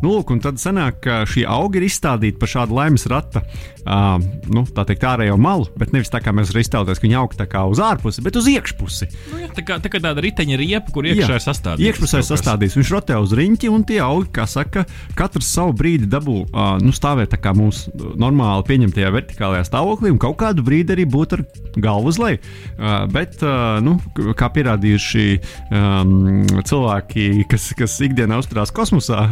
Nu, 0.01 0.15
lūk, 0.15 0.33
un 0.33 0.41
tad 0.43 0.61
sanāk, 0.61 1.01
ka 1.05 1.21
šie 1.29 1.45
augi 1.49 1.81
ir 1.81 1.87
izstādīti 1.87 2.39
pa 2.41 2.49
šādu 2.49 2.77
laimes 2.77 3.05
rata, 3.11 3.43
uh, 3.85 4.17
nu, 4.51 4.63
tā 4.69 4.85
teikt, 4.89 5.05
ārējo 5.07 5.37
malu, 5.41 5.67
bet 5.77 5.93
nevis 5.95 6.11
tā 6.13 6.21
kā 6.23 6.33
mēs 6.35 6.51
varam 6.51 6.65
iztēloties, 6.65 7.01
ka 7.01 7.07
viņi 7.07 7.19
aug 7.19 7.35
tā 7.37 7.47
kā 7.51 7.63
uz 7.69 7.81
ārpusi, 7.83 8.23
bet 8.25 8.39
uz 8.39 8.49
iekšpusi. 8.51 9.09
Nu, 9.31 9.41
jā, 9.43 9.51
tā, 9.57 9.65
kā, 9.67 9.79
tā 9.83 9.91
kā 9.93 10.01
tāda 10.03 10.23
riteņa 10.23 10.59
riepa, 10.61 10.93
kur 10.95 11.07
iekšā 11.09 11.37
ir 11.37 11.45
sastādīta. 11.45 11.89
Iekšpusē 11.89 12.21
ir 12.21 12.27
sastādīts. 12.27 12.77
Viņš 12.79 12.93
rotē 12.95 13.19
uz 13.21 13.35
riņķi, 13.37 13.71
un 13.73 13.85
tie 13.87 14.01
augi, 14.03 14.29
kā 14.35 14.47
saka, 14.49 14.85
katrs 15.17 15.51
savu 15.53 15.75
brīdi 15.77 16.09
dabū 16.11 16.37
uh, 16.45 16.75
nu, 16.81 16.93
stāvēt 16.95 17.33
tā 17.35 17.41
kā 17.41 17.53
mūsu 17.57 17.93
normāli 18.19 18.67
pieņemtajā 18.69 19.11
vertikālajā 19.17 19.67
stāvoklī, 19.69 20.13
un 20.13 20.21
kaut 20.21 20.39
kādu 20.41 20.65
brīdi 20.65 20.95
arī 20.95 21.07
būt 21.09 21.37
ar 21.37 21.45
galvu 21.81 22.11
uz 22.11 22.19
leju. 22.21 22.41
Uh, 22.77 23.05
bet, 23.11 23.37
uh, 23.45 23.79
nu, 23.83 23.97
kā 24.37 24.51
pierādījuši 24.53 25.25
um, 25.71 26.43
cilvēki, 26.67 27.45
kas, 27.51 27.71
kas 27.81 27.97
ikdienā 28.05 28.39
uzturās 28.41 28.73
kosmosā, 28.75 29.23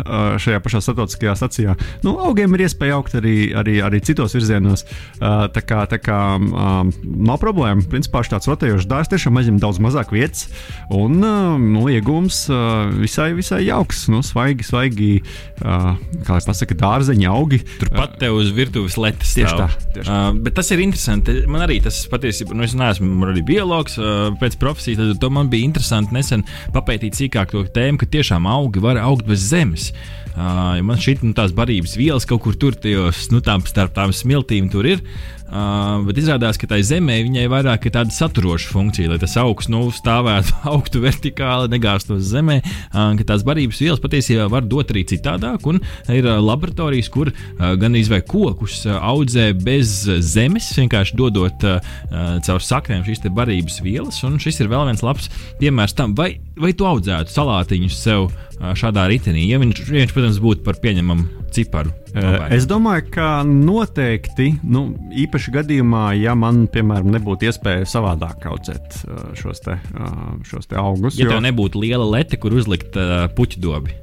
šajā 0.41 0.61
pašā 0.65 0.81
starptautiskajā 0.83 1.35
stacijā, 1.39 1.75
nu, 2.05 2.15
augiem 2.25 2.57
ir 2.57 2.65
iespēja 2.67 2.97
augt 2.99 3.15
arī, 3.19 3.37
arī, 3.57 3.79
arī 3.85 4.01
citos 4.05 4.35
virzienos. 4.37 4.85
Tā 5.19 5.63
kā, 5.65 5.85
tā 5.89 6.01
kā 6.01 6.19
nav 6.39 7.39
problēma. 7.41 7.85
Principā 7.89 8.23
šāds 8.25 8.49
rotējošs 8.49 8.89
dārsts 8.89 9.13
tiešām 9.13 9.39
aizņem 9.39 9.61
daudz 9.61 9.81
mazāk 9.83 10.13
vietas, 10.15 10.47
un 10.93 11.21
nu, 11.21 11.85
iegūms 11.91 12.41
visai, 12.99 13.31
visai 13.37 13.63
jauks, 13.67 14.07
nu, 14.11 14.21
svaigi, 14.25 14.65
svaigi, 14.67 15.11
kā 15.59 16.35
lai 16.35 16.43
pasaka, 16.45 16.77
dārzeņa 16.79 17.31
augi. 17.31 17.61
Turpat 17.81 18.17
tev 18.21 18.37
uz 18.39 18.51
virtuves 18.55 18.97
letes. 18.99 19.33
Tieši 19.37 19.57
tā, 19.57 19.67
tieši 19.95 20.07
tā. 20.07 20.19
Uh, 20.29 20.39
bet 20.45 20.55
tas 20.57 20.69
ir 20.73 20.83
interesanti. 20.83 21.35
Man 21.51 21.63
arī 21.65 21.79
tas 21.83 22.01
patiesībā, 22.11 22.55
nu, 22.57 22.65
es 22.67 22.75
neesmu 22.77 23.29
arī 23.29 23.43
biologs 23.45 23.97
uh, 23.99 24.29
pēc 24.39 24.57
profesijas, 24.61 25.01
tad 25.01 25.21
to 25.21 25.31
man 25.33 25.51
bija 25.51 25.67
interesanti 25.67 26.15
nesen 26.15 26.45
papētīt 26.75 27.19
sīkāk 27.19 27.53
to 27.53 27.65
tēmu, 27.75 27.99
ka 28.01 28.09
tiešām 28.09 28.38
augi 28.45 28.81
var 28.81 28.97
augt 28.97 29.25
bez 29.25 29.49
zemes. 29.49 29.93
Uh, 30.39 30.77
ja 30.77 30.83
man 30.87 30.99
šī 31.01 31.17
nu, 31.19 31.33
tās 31.35 31.51
barības 31.51 31.97
vielas 31.99 32.23
kaut 32.27 32.45
kur 32.45 32.55
tur, 32.55 32.77
tajos, 32.79 33.25
nu, 33.33 33.41
tām, 33.43 33.65
starp 33.67 33.91
tām 33.97 34.13
smiltīm 34.15 34.69
tur 34.71 34.87
ir. 34.87 35.03
Uh, 35.49 36.03
bet 36.05 36.19
izrādās, 36.21 36.59
ka 36.61 36.67
tai 36.69 36.77
zemē 36.85 37.15
viņai 37.25 37.47
vairāk 37.49 37.87
ir 37.89 37.93
tāda 37.95 38.13
saturoša 38.13 38.69
funkcija, 38.69 39.09
lai 39.09 39.17
tas 39.19 39.33
augsts 39.41 39.71
nu, 39.73 39.81
stāvētu, 39.91 40.53
augtu 40.71 41.01
vertikāli, 41.03 41.71
negāztos 41.73 42.21
zemē. 42.29 42.59
Uh, 42.93 43.17
tās 43.27 43.43
barības 43.43 43.81
vielas 43.81 44.03
patiesībā 44.03 44.45
var 44.53 44.67
dot 44.69 44.93
arī 44.93 45.03
citādāk, 45.09 45.65
ir 46.13 46.29
laboratorijas, 46.29 47.09
kur 47.11 47.33
uh, 47.33 47.73
gan 47.81 47.97
izvēlēt 47.97 48.29
kokus 48.29 48.83
uh, 48.85 48.95
audzē 49.09 49.49
bez 49.57 50.05
zemes, 50.23 50.69
vienkārši 50.77 51.17
dodot 51.19 51.65
uh, 51.67 51.81
caur 52.45 52.63
saknēm 52.63 53.03
šīs 53.07 53.25
barības 53.33 53.81
vielas. 53.83 54.21
Un 54.23 54.37
šis 54.39 54.61
ir 54.61 54.71
vēl 54.71 54.87
viens 54.87 55.03
labs 55.03 55.27
piemērs 55.59 55.97
tam, 55.97 56.13
vai, 56.15 56.35
vai 56.55 56.71
tu 56.77 56.87
audzētu 56.87 57.33
salātiņus 57.33 57.99
sev 58.05 58.29
uh, 58.29 58.49
šādā 58.77 59.07
ritenī, 59.09 59.47
ja 59.49 59.57
viņš, 59.61 59.81
viņš 59.89 60.13
protams, 60.13 60.28
būtu 60.37 60.61
par 60.67 60.77
pieņemamu 60.83 61.47
ciparu. 61.55 61.89
Uh, 62.13 62.45
es 62.53 62.67
domāju, 62.69 63.07
ka 63.15 63.29
noteikti, 63.47 64.51
nu, 64.69 64.85
īpaši 65.25 65.53
gadījumā, 65.57 66.03
ja 66.19 66.35
man, 66.37 66.67
piemēram, 66.69 67.09
nebūtu 67.15 67.49
iespēja 67.49 67.87
savādāk 67.89 68.45
audzēt 68.49 69.01
uh, 69.07 69.31
šos, 69.39 69.63
te, 69.65 69.79
uh, 69.97 70.37
šos 70.45 70.69
te 70.69 70.77
augus. 70.77 71.17
Ja 71.17 71.25
jo... 71.25 71.33
tev 71.33 71.43
nebūtu 71.47 71.81
liela 71.81 72.05
lete, 72.05 72.37
kur 72.41 72.53
uzlikt 72.57 72.97
uh, 72.99 73.25
puķu 73.33 73.65
dobi. 73.65 73.97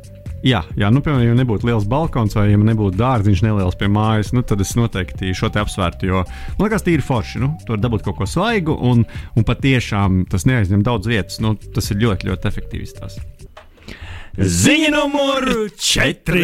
Jā, 0.47 0.61
jā 0.79 0.91
nu, 0.93 1.01
piemēram, 1.03 1.31
ja 1.31 1.37
nebūtu 1.39 1.67
liels 1.67 1.87
balkons 1.91 2.37
vai 2.37 2.51
ja 2.51 2.59
nebūtu 2.61 2.99
dārziņš 3.01 3.43
neliels 3.47 3.79
pie 3.79 3.89
mājas, 3.91 4.31
nu, 4.37 4.45
tad 4.47 4.61
es 4.63 4.75
noteikti 4.79 5.35
šo 5.35 5.51
te 5.51 5.63
apsvērtu. 5.63 6.11
Jo 6.11 6.23
man 6.27 6.67
liekas, 6.67 6.85
tīri 6.87 7.05
forši. 7.05 7.41
Nu, 7.43 7.55
tur 7.67 7.81
dabūt 7.83 8.05
kaut 8.07 8.21
ko 8.21 8.29
svaigu, 8.31 8.77
un, 8.77 9.03
un 9.35 9.49
patiešām 9.49 10.25
tas 10.31 10.47
neaizņem 10.47 10.85
daudz 10.87 11.11
vietas. 11.11 11.41
Nu, 11.43 11.57
tas 11.57 11.91
ir 11.91 12.03
ļoti, 12.05 12.31
ļoti 12.31 12.51
efektīvs. 12.53 12.95
Tās. 13.01 13.19
Ziņa 14.37 14.91
numur 14.93 15.47
4! 15.81 16.41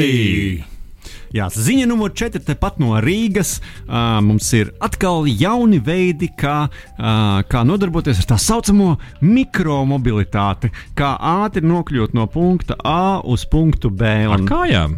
Jā, 1.32 1.48
ziņa 1.52 1.84
numur 1.90 2.14
4. 2.16 2.40
Tepat 2.46 2.78
no 2.80 2.94
Rīgas 3.04 3.58
uh, 3.60 4.16
mums 4.24 4.48
ir 4.56 4.70
atkal 4.80 5.28
jauni 5.28 5.76
veidi, 5.84 6.30
kā, 6.32 6.56
uh, 6.72 7.42
kā 7.44 7.62
nodarboties 7.68 8.22
ar 8.22 8.30
tā 8.32 8.38
saucamo 8.40 8.94
mikromobilitāti, 9.20 10.72
kā 10.96 11.14
ātri 11.20 11.64
nokļūt 11.68 12.16
no 12.16 12.24
punkta 12.32 12.80
A 12.80 13.20
uz 13.20 13.44
punktu 13.44 13.92
B. 13.92 14.14
Un... 14.24 14.38
Ar 14.38 14.48
kājām? 14.48 14.96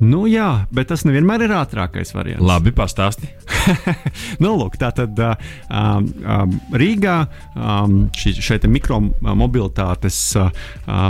Nu, 0.00 0.26
jā, 0.28 0.66
bet 0.74 0.90
tas 0.90 1.06
nevienmēr 1.06 1.46
ir 1.46 1.54
ātrākais 1.56 2.12
variants. 2.12 2.44
Labi, 2.44 2.72
pastāsti. 2.76 3.30
nu, 4.42 4.52
lūk, 4.60 4.76
tā 4.80 4.90
tad 4.96 5.16
uh, 5.22 5.36
um, 5.70 6.52
Rīgā 6.76 7.16
um, 7.56 7.96
ši, 8.16 8.34
šeit 8.44 8.66
mikromobilitātes 8.68 10.18
uh, 10.40 10.50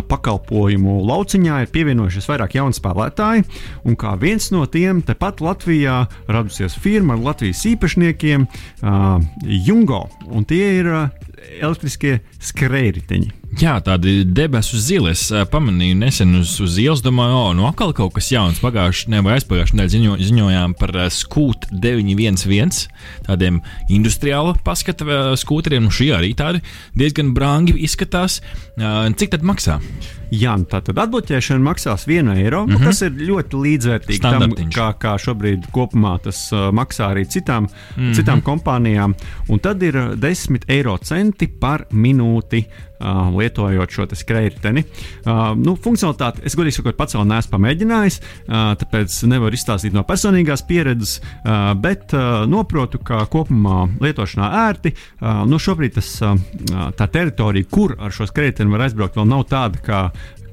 pakalpojumu 0.07 1.01
lauciņā 1.09 1.61
ir 1.65 1.73
pievienojušies 1.75 2.31
vairāk 2.31 2.59
jaunu 2.61 2.77
spēlētāju. 2.77 3.47
Un 3.89 3.99
kā 3.99 4.15
viens 4.21 4.53
no 4.55 4.63
tiem, 4.71 5.03
tepat 5.07 5.43
Latvijā 5.43 6.05
radusies 6.31 6.79
firma 6.79 7.17
ar 7.17 7.25
Latvijas 7.33 7.65
īpašniekiem, 7.73 8.47
uh, 8.47 9.17
Jungo. 9.67 10.07
Un 10.31 10.47
tie 10.47 10.77
ir 10.79 10.93
uh, 10.93 11.26
elektriskie 11.61 12.21
skrējriteņi. 12.43 13.33
Jā, 13.57 13.77
tādi 13.81 14.21
debesu 14.27 14.77
zili. 14.83 15.13
Es 15.15 15.29
uh, 15.33 15.45
pamanīju 15.49 15.97
nesen 16.01 16.35
uz, 16.41 16.57
uz 16.61 16.77
ielas, 16.83 17.01
domāju, 17.05 17.37
o, 17.39 17.53
nu 17.57 17.69
atkal 17.69 17.95
kaut 17.97 18.17
kas 18.17 18.29
jauns. 18.33 18.61
Pagājušajā 18.61 19.13
ne, 19.15 19.23
vai 19.25 19.37
aizpagājušajā 19.39 19.79
nedēļā 19.79 19.93
ziņo, 19.95 20.17
ziņojām 20.29 20.77
par 20.81 20.93
skūtu 21.15 21.79
911, 21.85 22.91
tādiem 23.29 23.63
industriāla 23.93 24.57
paskata 24.67 25.37
skūteriem. 25.39 25.87
Nu, 25.87 25.95
šie 25.95 26.11
arī 26.19 26.35
tādi 26.37 26.61
diezgan 26.99 27.33
brangi 27.37 27.79
izskatās. 27.87 28.43
Cik 28.77 29.37
tad 29.37 29.47
maksā? 29.47 29.79
Jā, 30.35 30.57
nu 30.59 30.67
tā 30.67 30.81
tad 30.83 30.99
atbloķēšana 30.99 31.63
maksās 31.63 32.09
1 32.11 32.33
eiro, 32.35 32.65
mm 32.67 32.75
-hmm. 32.75 32.85
kas 32.85 33.03
ir 33.07 33.13
ļoti 33.29 33.61
līdzvērtīgi 33.63 34.21
tam, 34.21 34.55
kā, 34.75 34.89
kā 34.99 35.15
šobrīd 35.23 35.69
kopumā 35.71 36.17
tas 36.23 36.49
uh, 36.53 36.73
maksā 36.75 37.13
arī 37.15 37.25
citām, 37.31 37.69
mm 37.71 38.03
-hmm. 38.03 38.15
citām 38.19 38.43
kompānijām. 38.43 39.15
Un 39.49 39.59
tad 39.59 39.83
ir 39.83 39.95
10 39.95 40.67
eiro 40.69 40.99
centi 40.99 41.26
par 41.61 41.87
minūti 41.95 42.63
uh, 42.67 43.31
lietojot 43.35 43.93
šo 43.93 44.07
skrejteni. 44.17 44.85
Uh, 45.25 45.53
nu, 45.59 45.77
funkcionalitāti 45.81 46.45
es 46.47 46.57
godīgi 46.59 46.79
sakot, 46.79 46.97
pats 46.99 47.17
vēl 47.17 47.27
neesmu 47.31 47.55
pamēģinājis, 47.57 48.19
uh, 48.21 48.73
tāpēc 48.81 49.19
nevaru 49.31 49.59
izstāstīt 49.59 49.97
no 49.97 50.05
personīgās 50.07 50.65
pieredzes, 50.69 51.19
uh, 51.21 51.73
bet 51.81 52.15
uh, 52.17 52.45
noprotu, 52.51 53.01
ka 53.03 53.25
kopumā 53.33 53.87
lietošanā 54.03 54.53
ērti. 54.67 54.95
Uh, 54.95 55.45
nu, 55.49 55.61
šobrīd 55.63 55.97
tas, 55.99 56.13
uh, 56.25 56.37
tā 56.97 57.09
teritorija, 57.13 57.69
kur 57.71 57.97
ar 57.99 58.15
šo 58.15 58.29
skrejteni 58.31 58.73
var 58.73 58.87
aizbraukt, 58.87 59.19
vēl 59.19 59.31
nav 59.31 59.47
tāda, 59.51 59.83
kā 59.83 60.03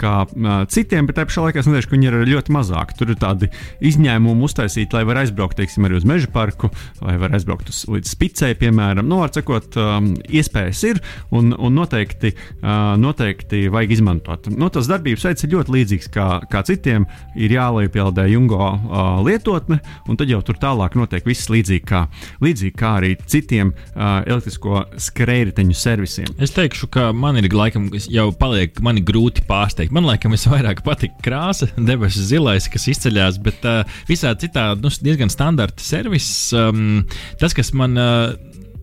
kā 0.04 0.14
uh, 0.28 0.52
citiem, 0.72 1.08
bet 1.08 1.18
tajā 1.18 1.30
pašā 1.30 1.46
laikā 1.48 1.62
es 1.62 1.70
nedomāju, 1.70 1.90
ka 1.90 1.96
viņi 1.96 2.10
ir 2.10 2.20
ļoti 2.34 2.54
mazāki. 2.56 2.98
Tur 3.00 3.14
ir 3.14 3.20
tādi 3.22 3.50
izņēmumi 3.90 4.48
uztaisīti, 4.48 4.96
lai 4.98 5.06
varētu 5.08 5.30
aizbraukt 5.30 5.60
teiksim, 5.60 5.88
arī 5.88 6.00
uz 6.00 6.08
meža 6.08 6.30
parku, 6.34 6.70
vai 7.00 7.16
var 7.22 7.36
aizbraukt 7.38 7.72
uz, 7.72 7.84
līdz 7.92 8.12
spicei, 8.12 8.54
piemēram. 8.60 9.08
Nu, 9.08 9.22
var 9.24 9.34
sakot, 9.36 9.78
um, 9.80 10.12
iespējas 10.28 10.84
ir 10.90 11.02
un, 11.34 11.54
un 11.56 11.78
noteikti, 11.78 12.34
uh, 12.62 12.94
noteikti 13.00 13.66
vajag 13.74 13.96
izmantot. 13.98 14.50
Nu, 14.52 14.70
tas 14.74 14.90
darbības 14.92 15.28
veids 15.30 15.48
ir 15.48 15.54
ļoti 15.56 15.76
līdzīgs 15.78 16.12
kā, 16.14 16.28
kā 16.52 16.64
citiem. 16.68 17.08
Ir 17.40 17.56
jāliepielādē 17.56 18.28
Jungo 18.32 18.62
uh, 18.64 19.22
lietotne, 19.26 19.80
un 20.10 20.20
tad 20.20 20.32
jau 20.32 20.42
tur 20.46 20.60
tālāk 20.62 20.98
notiek 21.00 21.26
viss 21.28 21.52
līdzīgi 21.54 21.86
kā, 21.90 22.06
līdzīgi 22.44 22.76
kā 22.80 22.96
arī 23.00 23.14
citiem 23.30 23.74
uh, 23.74 24.22
elektrisko 24.28 24.86
skrējriteņu 25.08 25.78
servisiem. 25.78 26.34
Es 26.44 26.54
teikšu, 26.56 26.90
ka 26.94 27.10
man 27.16 27.40
ir 27.40 27.50
laikam 27.54 27.90
jau 27.94 28.30
paliek 28.38 28.76
grūti 29.04 29.46
pārsteigt. 29.48 29.93
Man 29.94 30.08
liekas, 30.08 30.32
visvairāk 30.34 30.82
patīk 30.86 31.20
krāsa, 31.26 31.70
debesu 31.90 32.24
zilais, 32.26 32.70
kas 32.72 32.90
izceļas, 32.90 33.38
bet 33.44 33.68
uh, 33.70 33.84
visā 34.10 34.34
citā 34.40 34.72
nu, 34.80 34.92
diezgan 35.06 35.32
standarta 35.34 35.86
servis. 35.86 36.28
Um, 36.58 37.04
tas, 37.42 37.54
kas 37.54 37.74
man 37.78 38.00
uh, 38.00 38.34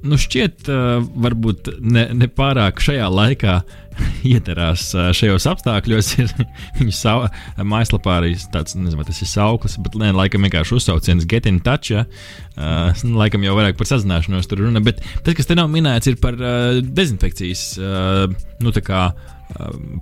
nu, 0.07 0.19
šķiet, 0.21 0.69
uh, 0.71 1.00
varbūt 1.26 1.73
ne, 1.83 2.07
ne 2.17 2.29
pārāk 2.31 2.81
šajā 2.85 3.09
laikā 3.11 3.57
ieterās 4.33 4.87
uh, 4.95 5.09
šajos 5.17 5.49
apstākļos, 5.50 6.12
ir 6.23 6.31
viņa 6.79 6.95
sau, 6.95 7.26
mājaslapā 7.59 8.21
arī 8.21 8.37
tāds, 8.55 8.76
nezinu, 8.79 9.05
tas 9.09 9.21
ir 9.25 9.31
sauklis, 9.33 9.76
bet 9.83 9.99
ne, 10.00 10.12
laikam 10.17 10.47
vienkārši 10.47 10.79
uzsauciens 10.79 11.26
Get 11.31 11.50
in 11.50 11.59
Touch. 11.64 11.90
Ja? 11.90 12.07
Uh, 12.55 12.95
laikam 13.19 13.45
jau 13.47 13.57
vairāk 13.59 13.81
par 13.81 13.90
sazināšanos 13.90 14.49
tur 14.50 14.62
runa, 14.62 14.85
bet 14.85 15.02
tas, 15.25 15.35
kas 15.35 15.50
te 15.50 15.59
nav 15.59 15.73
minēts, 15.73 16.11
ir 16.11 16.23
par 16.23 16.38
uh, 16.38 16.79
dezinfekcijas. 16.81 17.67
Uh, 17.81 18.40
nu, 18.62 18.75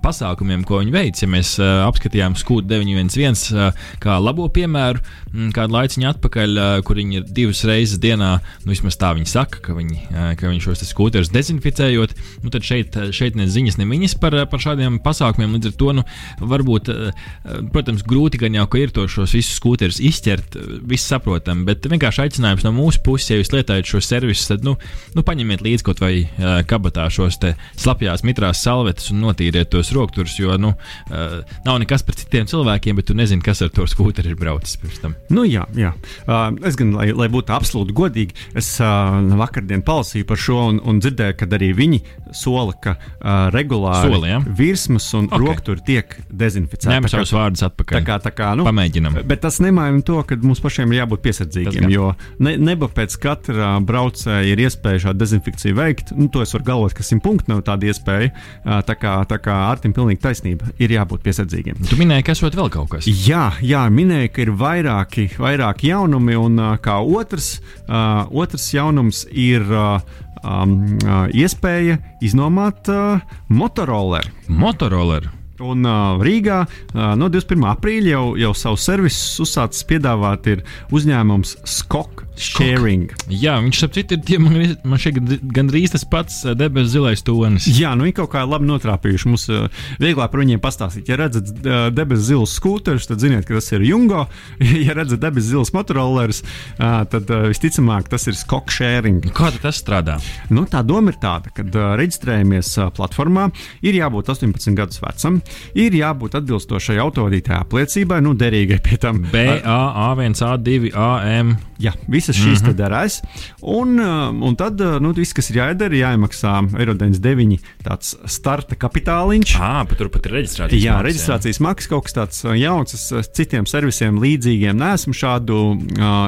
pasākumiem, 0.03 0.63
ko 0.67 0.79
viņi 0.81 0.93
veic. 0.93 1.21
Ja 1.21 1.29
mēs 1.29 1.55
uh, 1.59 1.83
apskatījām 1.87 2.35
skūtu 2.39 2.69
911 2.69 3.55
uh, 3.55 3.79
kā 4.01 4.17
labo 4.21 4.47
piemēru, 4.53 5.01
mm, 5.31 5.49
kādu 5.55 5.75
laiciņu 5.75 6.09
atpakaļ, 6.11 6.55
uh, 6.55 6.75
kur 6.85 6.99
viņi 6.99 7.19
ir 7.19 7.27
divas 7.39 7.63
reizes 7.67 8.01
dienā, 8.01 8.31
nu 8.63 8.73
vismaz 8.73 8.97
tā 8.99 9.11
viņi 9.17 9.29
saka, 9.29 9.61
ka 9.65 9.75
viņi, 9.77 9.99
uh, 10.09 10.31
ka 10.39 10.49
viņi 10.49 10.63
šos 10.63 10.85
skūterus 10.89 11.31
dezinficējot, 11.33 12.15
nu 12.45 12.53
tad 12.53 12.67
šeit, 12.67 12.95
uh, 12.99 13.09
šeit 13.15 13.37
ne 13.39 13.49
ziņas, 13.49 13.79
ne 13.81 13.89
viņas 13.89 14.17
par, 14.21 14.37
uh, 14.37 14.45
par 14.49 14.63
šādiem 14.63 14.99
pasākumiem. 15.05 15.57
Līdz 15.57 15.71
ar 15.71 15.77
to, 15.81 15.91
nu, 15.99 16.05
varbūt, 16.53 16.93
uh, 16.93 17.27
protams, 17.73 18.05
grūti 18.07 18.41
gan 18.41 18.57
jau, 18.57 18.67
ka 18.69 18.83
ir 18.83 18.95
to 18.95 19.07
šos 19.11 19.35
visus 19.37 19.57
skūterus 19.59 20.01
izķert, 20.03 20.59
viss 20.89 21.09
saprotam, 21.09 21.65
bet 21.67 21.89
vienkārši 21.89 22.27
aicinājums 22.27 22.65
no 22.67 22.73
mūsu 22.75 23.03
puses, 23.05 23.33
ja 23.33 23.39
jūs 23.39 23.53
lietojat 23.55 23.89
šo 23.89 24.03
servisu, 24.03 24.53
tad, 24.53 24.65
nu, 24.67 24.77
nu 25.17 25.25
paņemiet 25.25 25.65
līdzi 25.65 25.89
kaut 25.89 26.03
vai 26.03 26.13
uh, 26.23 26.61
kabatā 26.69 27.09
šos 27.13 27.39
slapjās 27.79 28.23
mitrās 28.27 28.61
salvetes 28.63 29.11
un 29.13 29.21
notiek 29.23 29.38
notīrēt 29.39 29.69
tos 29.71 29.91
rokturus, 29.95 30.35
jo 30.39 30.55
nu, 30.59 30.73
uh, 31.09 31.39
nav 31.65 31.79
nekas 31.81 32.03
par 32.05 32.15
citiem 32.19 32.47
cilvēkiem, 32.49 32.97
bet 32.99 33.07
tu 33.09 33.15
nezini, 33.17 33.41
kas 33.45 33.61
ar 33.65 33.71
to 33.73 33.85
skūteri 33.89 34.33
ir 34.33 34.37
braucis 34.39 34.77
pirms 34.81 34.99
tam. 35.03 35.15
Nu, 35.33 35.45
jā, 35.47 35.65
jā. 35.77 35.93
Uh, 36.27 36.51
es 36.67 36.75
gan, 36.79 36.91
lai, 36.97 37.09
lai 37.15 37.29
būtu 37.31 37.53
absolūti 37.55 37.95
godīgi, 37.95 38.35
es 38.59 38.71
uh, 38.83 39.19
vakardien 39.39 39.83
palasīju 39.85 40.27
par 40.29 40.37
šo 40.41 40.59
un, 40.73 40.81
un 40.83 40.99
dzirdēju, 41.03 41.37
ka 41.39 41.47
arī 41.59 41.71
viņi 41.77 42.01
sola, 42.35 42.75
ka 42.83 42.95
uh, 42.97 43.47
regulāri 43.55 44.11
Soli, 44.11 44.29
ja? 44.33 44.39
virsmas 44.45 45.07
un 45.17 45.29
Ok. 45.29 45.33
okay. 45.35 45.45
rokturi 45.47 45.85
tiek 45.85 46.15
dezinficēti. 46.29 46.91
Ņem 46.93 47.05
Tā 47.05 47.09
kā- 47.09 47.15
savus 47.19 47.33
vārdus 47.35 47.63
atpakaļ. 47.69 47.99
Tā 47.99 48.05
kā, 48.07 48.19
tā 48.27 48.31
kā, 48.35 48.51
nu, 48.57 48.65
Pamēģinam. 48.67 49.19
Bet 49.29 49.41
tas 49.45 49.59
nemaina 49.63 50.01
to, 50.05 50.19
ka 50.27 50.37
mums 50.41 50.61
pašiem 50.63 50.91
ir 50.93 51.01
jābūt 51.03 51.21
Tas 51.21 51.27
piesardzīgiem. 51.29 51.81
gan. 51.85 51.91
Jo 51.93 52.11
ne, 52.39 52.55
neba 52.57 52.87
pēc 52.89 53.15
katra 53.21 53.71
braucēja 53.85 54.45
ir 54.51 54.61
iespēja 54.65 55.03
šādu 55.07 55.21
dezinfekciju 55.23 55.75
veikt. 55.77 56.13
Nu, 56.17 56.27
to 56.33 56.41
es 56.45 56.53
varu 56.55 56.63
galvot, 56.67 56.93
ka 56.97 57.03
simt 57.05 57.23
punktu 57.25 57.51
nav 57.53 57.61
tāda 57.67 57.89
iespēja. 57.89 58.31
Ā, 58.65 58.79
Tā 58.89 58.95
kā, 58.97 59.11
tā 59.29 59.39
kā 59.43 59.55
Artim 59.69 59.93
pilnīgi 59.95 60.21
taisnība. 60.23 60.71
Ir 60.81 60.93
jābūt 60.95 61.23
piesardzīgiem. 61.25 61.79
Tu 61.89 61.97
minēji, 61.99 62.25
ka 62.27 62.35
esot 62.37 62.57
vēl 62.57 62.71
kaut 62.73 62.93
kas. 62.95 63.09
Jā, 63.27 63.51
jā 63.65 63.85
minēja, 63.93 64.31
ka 64.33 64.43
ir 64.45 64.53
vairāki, 64.59 65.29
vairāki 65.39 65.93
jaunumi, 65.93 66.37
un 66.39 66.59
kā 66.83 66.99
otrs, 67.03 67.57
uh, 67.87 68.25
otrs 68.29 68.69
jaunums 68.75 69.25
ir 69.31 69.65
uh, 69.69 69.99
um, 70.43 70.77
uh, 71.03 71.25
iespēja 71.33 71.99
iznomāt 72.25 72.89
uh, 72.91 73.19
motoroleri. 73.49 74.31
Motoroleri. 74.49 75.35
Un 75.59 75.83
uh, 75.83 76.21
Rīgā 76.23 76.61
uh, 76.63 76.99
no 77.19 77.27
21. 77.27 77.65
aprīļa 77.73 78.13
jau, 78.13 78.25
jau 78.39 78.53
savu 78.55 78.79
servisu 78.79 79.43
uzsācis 79.43 79.83
piedāvāt 79.89 80.47
ir 80.53 80.63
uzņēmums 80.95 81.57
Skok 81.67 82.23
Sharing. 82.39 83.09
Jā, 83.27 83.57
viņš 83.63 83.81
ap 83.85 83.95
citu 83.97 84.15
ir 84.15 84.21
tie, 84.25 84.37
man, 84.41 84.55
man 84.87 85.01
šeit 85.01 85.17
gandrīz 85.53 85.93
tas 85.93 86.05
pats 86.07 86.41
eh, 86.45 86.55
debesu 86.57 86.93
zilais 86.95 87.23
tonis. 87.25 87.67
Jā, 87.75 87.91
nu 87.99 88.07
viņi 88.07 88.15
kaut 88.21 88.31
kā 88.33 88.45
labi 88.47 88.69
notrāpījuši. 88.69 89.29
Mums 89.29 89.45
uh, 89.51 89.67
vieglāk 90.01 90.31
par 90.31 90.41
viņiem 90.41 90.61
pastāstīt. 90.63 91.11
Ja 91.11 91.19
redzat 91.19 91.51
uh, 91.59 91.89
debesu 91.93 92.29
zilus 92.31 92.55
skūterus, 92.57 93.09
tad 93.09 93.21
ziniet, 93.23 93.45
ka 93.47 93.57
tas 93.57 93.69
ir 93.75 93.83
Jungo. 93.85 94.25
ja 94.87 94.95
redzat 94.97 95.21
debesu 95.23 95.51
zilus 95.51 95.73
motorolerus, 95.75 96.41
uh, 96.77 97.03
tad 97.11 97.29
visticamāk 97.51 98.09
tas 98.11 98.27
ir 98.31 98.39
Skok 98.39 98.71
Sharing. 98.73 99.29
Kā 99.35 99.51
tad 99.55 99.67
tas 99.67 99.83
strādā? 99.83 100.17
Nu, 100.53 100.63
tā 100.69 100.81
doma 100.87 101.13
ir 101.13 101.19
tāda, 101.21 101.51
ka 101.53 101.65
reģistrējamies 101.99 102.71
platformā, 102.95 103.49
ir 103.85 103.99
jābūt 103.99 104.31
18 104.31 104.77
gadus 104.79 105.01
vecam, 105.03 105.41
ir 105.77 105.95
jābūt 105.99 106.39
atbilstošai 106.39 106.99
autovadītāja 107.03 107.63
apliecībai, 107.65 108.21
nu, 108.23 108.35
derīgai 108.39 108.79
pie 108.85 108.99
tam. 109.01 109.23
B, 109.31 109.45
A, 109.59 109.79
A1, 110.09 110.39
A2, 110.39 110.93
AM. 110.95 111.57
Jā, 111.79 111.93
visas 112.11 112.28
šīs 112.35 112.61
mm 112.61 112.67
-hmm. 112.67 112.77
darās. 112.77 113.19
Un, 113.61 113.99
uh, 113.99 114.29
un 114.47 114.55
tad 114.55 114.81
uh, 114.81 114.97
nu, 115.01 115.13
viss, 115.13 115.33
kas 115.33 115.49
ir 115.49 115.59
jāizdara, 115.61 115.93
ir 115.93 116.03
jāiemaksā 116.03 116.53
Eiro 116.79 116.93
99 116.93 117.59
tāds 117.83 118.15
starta 118.25 118.75
kapitāliņš. 118.75 119.55
Ah, 119.59 119.85
pat 119.89 119.97
tur 119.97 120.09
pat 120.09 120.25
ir 120.25 120.37
reģistrācijas. 120.39 120.83
Jā, 120.83 120.97
maksa, 120.97 121.07
reģistrācijas 121.07 121.59
maksa 121.59 121.89
kaut 121.89 122.03
kas 122.07 122.17
tāds 122.17 122.43
uh, 122.45 122.55
jauns. 122.57 122.93
Es 122.93 123.31
citiem 123.33 123.65
servisiem 123.65 124.19
līdzīgiem 124.21 124.77
neesmu 124.77 125.13
šādu, 125.13 125.59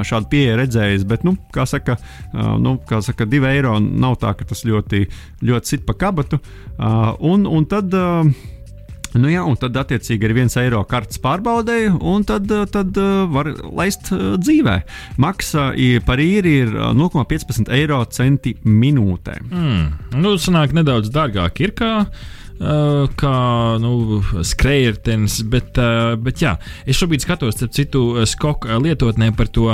šādu 0.04 0.28
pieeju 0.28 0.56
redzējis. 0.56 1.04
Bet, 1.08 1.24
nu, 1.24 1.36
kā 1.52 1.66
saka, 1.66 1.96
nu, 2.32 2.78
kā 2.88 3.02
saka, 3.02 3.24
divi 3.24 3.46
eiro 3.46 3.78
nav 3.80 4.18
tā, 4.22 4.34
ka 4.38 4.44
tas 4.44 4.64
ļoti, 4.64 5.06
ļoti 5.42 5.66
sit 5.66 5.86
pa 5.86 5.94
kabatu. 5.94 6.40
Un, 7.20 7.46
un 7.46 7.64
tad. 7.66 7.94
Uh, 9.12 9.18
Nu 9.18 9.28
jā, 9.28 9.42
un 9.44 9.58
tad, 9.60 9.76
attiecīgi, 9.76 10.24
ir 10.24 10.34
viens 10.36 10.54
eiro 10.60 10.80
kartes 10.88 11.20
pārbaudēji, 11.22 11.90
un 12.12 12.24
tad, 12.28 12.48
uh, 12.52 12.64
tad 12.70 12.96
uh, 13.00 13.24
var 13.32 13.50
laist 13.68 14.08
uh, 14.14 14.34
dzīvē. 14.40 14.78
Maksa 15.20 15.72
par 16.06 16.22
īri 16.22 16.54
ir 16.64 16.72
uh, 16.72 16.92
0,15 16.96 17.68
eiro 17.76 18.00
centi 18.08 18.54
minūtē. 18.64 19.36
Mm. 19.50 20.16
Nu, 20.22 20.36
sanāk 20.40 20.72
nedaudz 20.76 21.12
dārgāk 21.12 21.60
ir 21.64 21.76
kā. 21.76 21.92
Uh, 22.62 23.08
kā 23.18 23.36
nu, 23.82 24.20
skrejieris, 24.46 25.40
bet, 25.50 25.74
uh, 25.82 26.12
bet 26.20 26.44
jā, 26.44 26.52
es 26.86 26.94
šobrīd 27.00 27.24
skatos, 27.24 27.56
starp 27.56 27.72
citu, 27.74 28.04
uh, 28.12 28.26
skoku 28.28 28.70
uh, 28.70 28.76
lietotnē 28.78 29.32
par 29.34 29.50
to, 29.50 29.72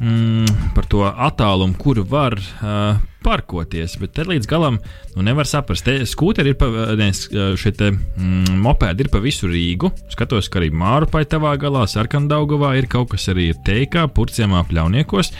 mm, 0.00 0.72
par 0.76 0.86
to 0.90 1.02
attālumu, 1.06 1.76
kur 1.80 2.00
var 2.08 2.36
uh, 2.38 3.00
parkoties. 3.24 3.96
Bet 4.00 4.14
te 4.16 4.26
līdz 4.28 4.48
galam 4.50 4.78
nu, 5.14 5.24
nevar 5.26 5.48
saprast. 5.48 5.86
Te 5.86 6.04
Skūteri 6.08 6.54
ir 6.54 6.58
pa, 6.60 6.68
ne, 6.98 7.10
te, 7.12 7.90
mm, 7.92 8.56
mopēdi 8.64 9.06
ir 9.06 9.12
pa 9.12 9.22
visu 9.24 9.50
Rīgu. 9.50 9.92
Skatos, 10.12 10.50
ka 10.50 10.60
arī 10.60 10.70
Mārupai 10.74 11.24
tavā 11.30 11.54
galā, 11.60 11.86
Sarkandaugavā 11.90 12.74
ir 12.80 12.90
kaut 12.92 13.12
kas 13.14 13.28
arī 13.32 13.52
teikā, 13.66 14.06
purciemā, 14.14 14.64
pļauniekos. 14.70 15.32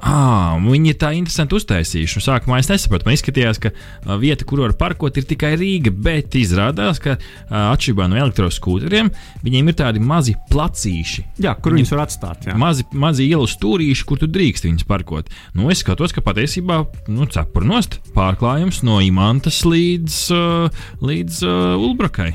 Ah, 0.00 0.56
viņi 0.64 0.94
tā 0.96 1.10
interesanti 1.12 1.58
uztaisījuši. 1.58 2.16
Nu, 2.16 2.24
sākumā 2.24 2.60
es 2.62 2.70
nesapratu. 2.70 3.04
Man 3.04 3.16
izskatījās, 3.18 3.60
ka 3.60 3.72
vieta, 4.20 4.46
kur 4.48 4.62
var 4.64 4.72
parkot, 4.80 5.18
ir 5.20 5.26
tikai 5.28 5.52
Rīga. 5.60 5.92
Bet 5.92 6.36
izrādās, 6.40 7.02
ka 7.04 7.18
atšķirībā 7.50 8.08
no 8.08 8.16
elektroskūteriem, 8.22 9.10
viņiem 9.44 9.68
ir 9.68 9.78
tādi 9.82 10.00
mazi 10.00 10.36
placīši. 10.50 11.26
Jā, 11.44 11.52
kur 11.60 11.76
viņus 11.76 11.92
var 11.92 12.06
atstāt? 12.06 12.48
Jā. 12.48 12.56
Mazi, 12.60 12.86
mazi 12.96 13.28
ielu 13.28 13.48
stūrīši, 13.50 14.06
kur 14.08 14.22
tu 14.22 14.30
drīkst 14.30 14.68
viņus 14.70 14.88
parkot. 14.88 15.28
Nu, 15.52 15.68
es 15.72 15.84
skatos, 15.84 16.16
ka 16.16 16.24
patiesībā 16.24 16.80
nu, 17.12 17.28
cepurnost 17.28 18.00
pārklājums 18.16 18.80
no 18.88 19.02
imantas 19.04 19.62
līdz, 19.68 20.20
līdz 21.04 21.44
uh, 21.44 21.76
Ulbrakai. 21.76 22.32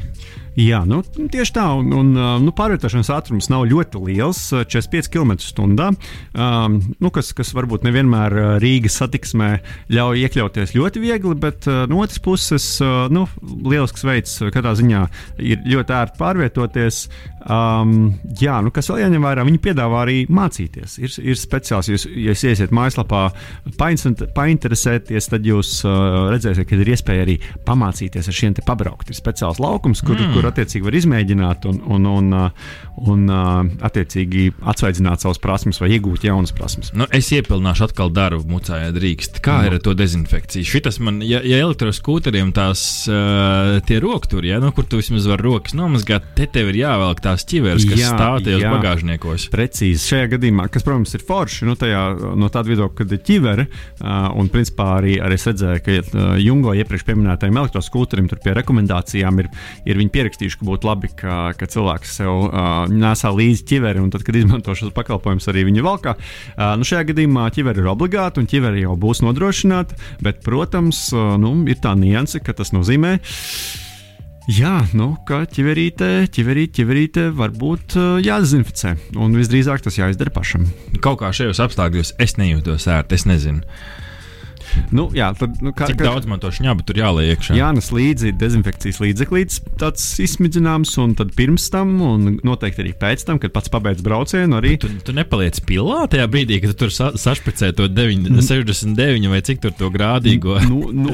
Jā, 0.56 0.86
nu, 0.88 1.02
tieši 1.04 1.52
tā. 1.58 1.66
Un, 1.76 1.92
un, 1.92 2.14
uh, 2.16 2.36
nu, 2.40 2.54
pārvietošanās 2.56 3.10
ātrums 3.12 3.50
nav 3.52 3.66
ļoti 3.68 4.00
liels, 4.08 4.40
uh, 4.56 4.64
45 4.64 5.12
km/h. 5.12 5.90
Um, 6.32 6.78
nu, 7.04 7.12
kas, 7.12 7.34
kas 7.36 7.52
varbūt 7.56 7.84
nevienmēr 7.84 8.36
uh, 8.40 8.48
Rīgas 8.64 8.96
satiksmē 9.02 9.50
ļauj 9.92 10.24
iekļauties 10.24 10.76
ļoti 10.78 11.04
viegli, 11.04 11.36
bet 11.44 11.68
uh, 11.68 11.84
no 11.92 12.00
otras 12.04 12.22
puses, 12.24 12.66
nu, 13.12 13.26
lielisks 13.44 14.06
veids, 14.08 14.38
katrā 14.54 14.74
ziņā 14.80 15.02
ir 15.44 15.64
ļoti 15.76 15.96
ērti 16.00 16.20
pārvietoties. 16.22 17.02
Um, 17.46 18.16
jā, 18.42 18.56
nu, 18.66 18.72
kas 18.74 18.88
vēl 18.90 19.04
jāņem 19.04 19.28
vērā, 19.28 19.44
viņi 19.46 19.62
piedāvā 19.62 20.00
arī 20.06 20.18
mācīties. 20.34 20.96
Ir, 21.04 21.12
ir 21.34 21.38
speciāls, 21.38 21.92
jūs, 21.92 22.08
ja 22.10 22.34
jūs 22.34 22.46
iesiet 22.50 22.74
mājaslapā, 22.74 23.28
painter- 23.78 24.32
painteresēties, 24.34 25.30
tad 25.30 25.46
jūs 25.46 25.78
uh, 25.86 26.32
redzēsiet, 26.34 26.66
ka 26.66 26.80
ir 26.80 26.94
iespēja 26.96 27.28
arī 27.28 27.38
pamācīties 27.68 28.32
ar 28.32 28.40
šiem 28.40 28.56
te 28.58 28.66
pabraukt. 28.66 29.12
Ir 29.12 29.20
speciāls 29.20 29.62
laukums, 29.62 30.02
kur, 30.06 30.18
mm. 30.18 30.34
kur 30.34 30.45
attiecīgi 30.52 30.86
var 30.86 30.98
izmēģināt 31.00 31.66
un, 31.70 31.82
un, 31.96 32.08
un, 32.10 32.32
uh, 32.36 32.76
un 33.12 33.26
uh, 33.32 33.64
attiecīgi 33.86 34.50
atsvaidzināt 34.72 35.24
savas 35.24 35.40
prasmes 35.44 35.80
vai 35.82 35.92
iegūt 35.96 36.28
jaunas 36.28 36.54
prasmes. 36.56 36.92
Nu, 36.96 37.08
es 37.16 37.32
iepilnīšu 37.36 37.88
atkal 37.90 38.14
darbu, 38.16 38.46
mucā, 38.50 38.80
ja 38.86 38.94
drīkst. 38.96 39.42
Kā 39.46 39.60
Nu. 39.62 39.70
ir 39.70 39.78
ar 39.78 39.84
to 39.84 39.94
dezinfekciju? 39.98 40.68
Šitas 40.68 41.00
man, 41.04 41.22
ja, 41.26 41.42
ja 41.46 41.60
elektroskūteriem 41.64 42.52
tās 42.56 42.82
uh, 43.10 43.80
tie 43.88 44.00
rokturi, 44.04 44.52
ja, 44.54 44.60
nu, 44.64 44.72
kur 44.76 44.88
tu 44.90 45.00
vismaz 45.02 45.28
vari 45.30 45.46
rokas 45.48 45.76
nomazgāt, 45.78 46.28
te 46.38 46.48
tev 46.52 46.72
ir 46.74 46.82
jāvelk 46.84 47.24
tās 47.26 47.46
ķiveres, 47.50 47.88
kas 47.90 48.02
Jā, 48.02 48.12
stāv 48.14 48.42
tajos 48.46 48.66
bagāžniekos. 48.66 49.48
Precīzi 49.54 50.12
šajā 50.12 50.32
gadījumā, 50.36 50.68
kas, 50.74 50.86
protams, 50.86 51.16
ir 51.18 51.26
forši 51.26 51.70
nu, 51.70 51.78
tajā, 51.80 52.04
no 52.38 52.52
tāda 52.54 52.72
viedokļa, 52.74 52.98
kad 53.00 53.16
ir 53.16 53.24
ķivere. 53.30 53.68
Uh, 54.00 54.30
un, 54.40 54.50
principā, 54.54 54.92
arī, 55.00 55.18
arī 55.24 55.40
es 55.40 55.48
redzēju, 55.50 55.84
ka 55.86 55.98
uh, 56.02 56.36
Jungo 56.42 56.76
iepriekš 56.76 57.08
minētajam 57.16 57.60
elektroskūterim 57.62 58.30
tur 58.32 58.42
pie 58.44 58.56
rekomendācijām 58.58 59.42
ir, 59.44 59.50
ir 59.88 60.00
viņi 60.00 60.14
pierakstījuši, 60.14 60.35
ka 60.40 60.68
būtu 60.68 60.90
labi, 60.90 61.12
ka, 61.16 61.54
ka 61.58 61.70
cilvēks 61.72 62.18
sev 62.20 62.34
uh, 62.48 62.86
nesā 62.92 63.32
līdzi 63.36 63.66
ķiveri, 63.72 64.02
un 64.04 64.12
tad, 64.14 64.26
kad 64.28 64.36
izmanto 64.36 64.76
šos 64.78 64.94
pakalpojumus, 64.96 65.48
arī 65.52 65.66
viņi 65.70 65.86
valkā. 65.86 66.16
Uh, 66.56 66.76
nu, 66.80 66.88
šajā 66.88 67.08
gadījumā 67.12 67.48
ķiveri 67.56 67.84
ir 67.84 67.90
obligāti, 67.94 68.42
un 68.42 68.50
ķiveri 68.52 68.86
jau 68.86 68.98
būs 69.00 69.24
nodrošināta, 69.26 69.98
bet, 70.26 70.44
protams, 70.46 71.08
uh, 71.16 71.36
nu, 71.42 71.56
ir 71.70 71.82
tā 71.84 71.96
nianse, 72.00 72.44
ka 72.44 72.56
tas 72.58 72.76
nozīmē. 72.76 73.18
Jā, 74.46 74.84
nu, 74.94 75.16
ka 75.26 75.40
ķiverīte, 75.50 76.28
ķiverīte, 76.30 76.76
ķiverīte 76.78 77.22
var 77.34 77.50
būt 77.58 77.96
uh, 77.98 78.10
jādezinficē. 78.22 78.92
Un 79.18 79.34
visdrīzāk 79.34 79.82
tas 79.82 79.98
jāizdara 79.98 80.30
pašam. 80.36 80.68
Kaut 81.02 81.18
kā 81.24 81.32
šajos 81.34 81.64
apstākļos 81.66 82.14
es 82.22 82.38
nejūtos 82.38 82.86
ērti, 82.94 83.18
es 83.18 83.26
nezinu. 83.26 83.66
Nu, 84.96 85.08
jā, 85.16 85.32
tad, 85.38 85.60
nu, 85.64 85.74
kā, 85.76 85.90
Cik 85.92 86.02
daudz 86.02 86.30
man 86.30 86.42
to 86.44 86.52
šņabu 86.54 86.86
tur 86.88 87.00
jāliek 87.00 87.36
iekšā? 87.36 87.56
Jānes 87.58 87.92
līdzi 87.94 88.34
dezinfekcijas 88.40 89.02
līdzeklīds, 89.04 89.62
tāds 89.82 90.06
izsmidzināms, 90.24 90.94
un 91.02 91.16
tad 91.20 91.34
pirms 91.38 91.68
tam, 91.74 91.96
un 92.06 92.38
noteikti 92.46 92.84
arī 92.86 92.94
pēc 93.00 93.26
tam, 93.28 93.40
kad 93.42 93.54
pats 93.56 93.72
pabeidz 93.74 94.04
braucienu, 94.06 94.60
arī. 94.60 94.76
Tu, 94.82 94.90
tu 95.06 95.16
nepaliec 95.16 95.60
pilā 95.68 96.06
tajā 96.12 96.28
brīdī, 96.32 96.62
kad 96.64 96.74
tu 96.76 96.86
tur 96.86 96.94
sa 96.94 97.12
sašpicē 97.20 97.72
to 97.78 97.88
9, 97.92 98.30
69 98.40 99.32
vai 99.32 99.42
cik 99.46 99.64
tur 99.64 99.76
to 99.78 99.90
grādīgo. 99.94 100.58
Nu, 100.70 100.92
nu, 100.94 101.14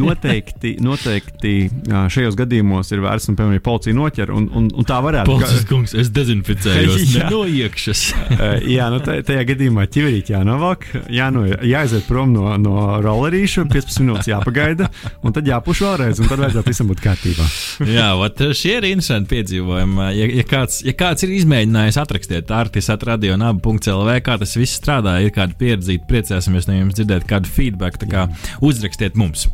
noteikti, 0.00 0.76
noteikti 0.82 1.54
šajos 1.86 2.38
gadījumos 2.38 2.90
ir 2.94 3.02
vērts, 3.04 3.30
un, 3.30 3.38
piemēram, 3.38 3.58
ja 3.58 3.64
policija 3.64 3.96
noķer, 3.96 4.32
un, 4.34 4.48
un, 4.56 4.68
un 4.74 4.88
tā 4.88 5.00
varētu 5.04 5.30
Policis 5.30 5.66
kungs, 5.68 5.94
es 5.98 6.10
dezinficējos 6.14 7.16
no 7.32 7.44
iekšas. 7.48 8.04
Jā, 8.76 8.88
nu, 8.92 9.00
tā- 9.04 9.20
tajā 9.26 9.44
gadījumā 9.52 9.86
ķiverīt 9.90 10.32
jānovāk, 10.32 10.86
jāno, 11.12 11.44
jāaiziet 11.48 12.06
prom 12.08 12.32
no, 12.34 12.48
no 12.60 12.99
rollerīša, 13.04 13.64
15 13.70 14.02
minūtes 14.04 14.30
jāpagaida, 14.30 14.88
un 15.24 15.34
tad 15.36 15.48
jāpuš 15.48 15.82
vēlreiz, 15.86 16.20
un 16.22 16.30
tad 16.30 16.42
vajadzētu 16.44 16.72
visam 16.72 16.90
būt 16.90 17.02
kārtībā. 17.04 17.48
Jā, 17.90 18.08
vat, 18.20 18.42
šie 18.56 18.76
ir 18.78 18.88
interesanti 18.90 19.34
piedzīvojumi. 19.34 20.08
Ja, 20.16 20.30
ja, 20.40 20.46
kāds, 20.48 20.80
ja 20.86 20.94
kāds 20.96 21.26
ir 21.26 21.34
izmēģinājis 21.40 22.00
atrakstīt 22.04 22.54
Artis 22.54 22.90
atradio 22.92 23.36
un 23.36 23.46
abu.lv, 23.50 24.16
kā 24.26 24.38
tas 24.40 24.56
viss 24.58 24.80
strādā, 24.80 25.18
ir 25.24 25.34
kāda 25.36 25.56
pieredzīta, 25.60 26.08
priecāsimies 26.10 26.70
no 26.70 26.78
jums 26.78 26.98
dzirdēt 26.98 27.28
kādu 27.30 27.50
feedback, 27.50 28.00
tā 28.00 28.10
kā 28.10 28.26
uzrakstiet 28.64 29.18
mums. 29.20 29.48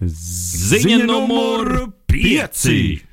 Ziņa 0.00 1.04
numur 1.04 1.90
pieci! 2.08 3.09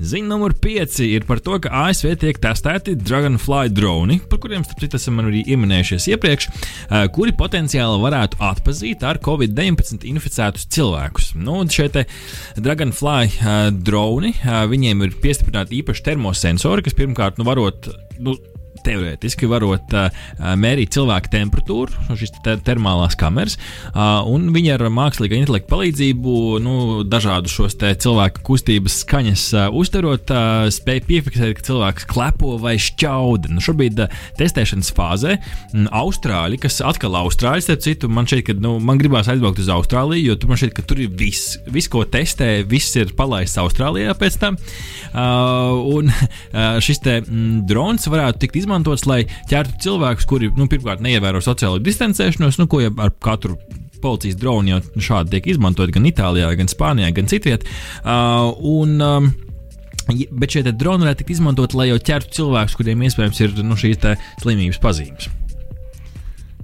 Ziņa 0.00 0.30
numur 0.30 0.54
5 0.56 0.94
ir 1.04 1.26
par 1.28 1.42
to, 1.44 1.58
ka 1.60 1.68
ASV 1.82 2.14
tiek 2.22 2.38
testēti 2.40 2.94
Dragonfly 2.96 3.68
droni, 3.76 4.16
par 4.30 4.40
kuriem, 4.40 4.62
starp 4.64 4.80
citu, 4.80 4.96
esam 4.96 5.20
arī 5.20 5.42
ieminējušies 5.52 6.06
iepriekš, 6.14 6.46
eh, 6.48 7.04
kuri 7.12 7.34
potenciāli 7.36 7.98
varētu 8.00 8.40
atpazīt 8.48 9.04
ar 9.04 9.20
Covid-19 9.20 10.06
inficētus 10.08 10.64
cilvēkus. 10.72 11.34
Nu, 11.36 11.58
šie 11.68 11.90
Dragonfly 12.56 13.28
eh, 13.28 13.58
droni, 13.76 14.32
eh, 14.40 14.62
viņiem 14.72 15.04
ir 15.04 15.18
piestiprināti 15.20 15.82
īpaši 15.82 16.06
termosensori, 16.08 16.86
kas 16.86 16.96
pirmkārt 16.96 17.36
nu, 17.36 17.44
varot. 17.44 17.92
Nu, 18.20 18.38
teorētiski 18.86 19.48
varot 19.50 19.94
uh, 19.96 20.08
mērīt 20.60 20.94
cilvēku 20.96 21.32
temperatūru, 21.32 22.08
šīs 22.18 22.34
te 22.44 22.56
termālās 22.66 23.16
kameras, 23.18 23.56
uh, 23.92 24.20
un 24.28 24.50
viņi 24.54 24.74
ar 24.76 24.86
mākslīgā 24.92 25.38
intelekta 25.38 25.70
palīdzību 25.74 26.36
nu, 26.64 26.76
dažādu 27.08 27.50
šos 27.52 27.78
cilvēku 27.80 28.44
kustības 28.46 29.00
skaņas 29.04 29.44
uh, 29.56 29.66
uztverot, 29.76 30.32
uh, 30.34 30.68
spēj 30.72 31.02
piefiksēt, 31.08 31.56
ka 31.58 31.66
cilvēks 31.70 32.08
klepo 32.10 32.56
vai 32.62 32.76
šķauda. 32.80 33.52
Nu, 33.54 33.62
šobrīd 33.64 34.00
uh, 34.04 34.20
testēšanas 34.40 34.92
fāzē 34.96 35.36
m, 35.38 35.86
Austrāļi, 36.00 36.60
kas 36.62 36.80
atkal 36.86 37.16
Austrāļi, 37.20 37.64
starp 37.66 37.84
citu, 37.84 38.10
man 38.12 38.28
šķiet, 38.30 38.44
ka 38.48 38.56
nu, 38.60 38.76
man 38.84 39.00
gribās 39.00 39.30
aizbraukt 39.30 39.62
uz 39.62 39.70
Austrāliju, 39.72 40.32
jo 40.32 40.38
tu 40.40 40.50
man 40.50 40.60
šķiet, 40.60 40.74
ka 40.76 40.86
tur 40.86 41.02
ir 41.04 41.12
viss, 41.20 41.56
vis, 41.70 41.88
ko 41.90 42.04
testē, 42.08 42.50
viss 42.68 42.96
ir 43.00 43.14
palaists 43.18 43.60
Austrālijā 43.60 44.14
pēc 44.18 44.38
tam. 44.42 44.58
Uh, 45.10 45.80
un 45.96 46.10
uh, 46.12 46.78
šis 46.82 47.02
te, 47.04 47.20
m, 47.24 47.62
drons 47.68 48.08
varētu 48.10 48.44
tikt 48.44 48.60
izmantots 48.62 48.69
izmantots, 48.70 49.06
lai 49.10 49.24
ķertu 49.50 49.80
cilvēkus, 49.82 50.26
kuri 50.30 50.50
nu, 50.54 50.68
pirmkārt 50.70 51.02
neievēro 51.02 51.42
sociālo 51.42 51.80
distancēšanos, 51.82 52.60
nu, 52.60 52.68
ko 52.70 52.84
jau 52.84 52.92
ar 53.02 53.10
katru 53.22 53.58
policijas 54.00 54.38
droni 54.38 54.72
jau 54.72 54.80
šādi 55.10 55.34
tiek 55.34 55.50
izmantoti 55.50 55.96
gan 55.96 56.06
Itālijā, 56.08 56.52
gan 56.56 56.70
Spānijā, 56.70 57.10
gan 57.16 57.28
citviet. 57.30 57.66
Uh, 58.04 58.54
un, 58.62 58.98
um, 59.02 59.32
Bet 60.10 60.50
šie 60.50 60.64
droni 60.74 61.04
varētu 61.04 61.20
tikt 61.20 61.36
izmantot, 61.36 61.74
lai 61.78 61.84
jau 61.86 61.98
ķertu 62.02 62.32
cilvēkus, 62.40 62.74
kuriem 62.74 63.04
iespējams 63.06 63.40
ir 63.44 63.52
nu, 63.62 63.76
šīs 63.78 64.00
slimības 64.42 64.80
pazīmes. 64.82 65.28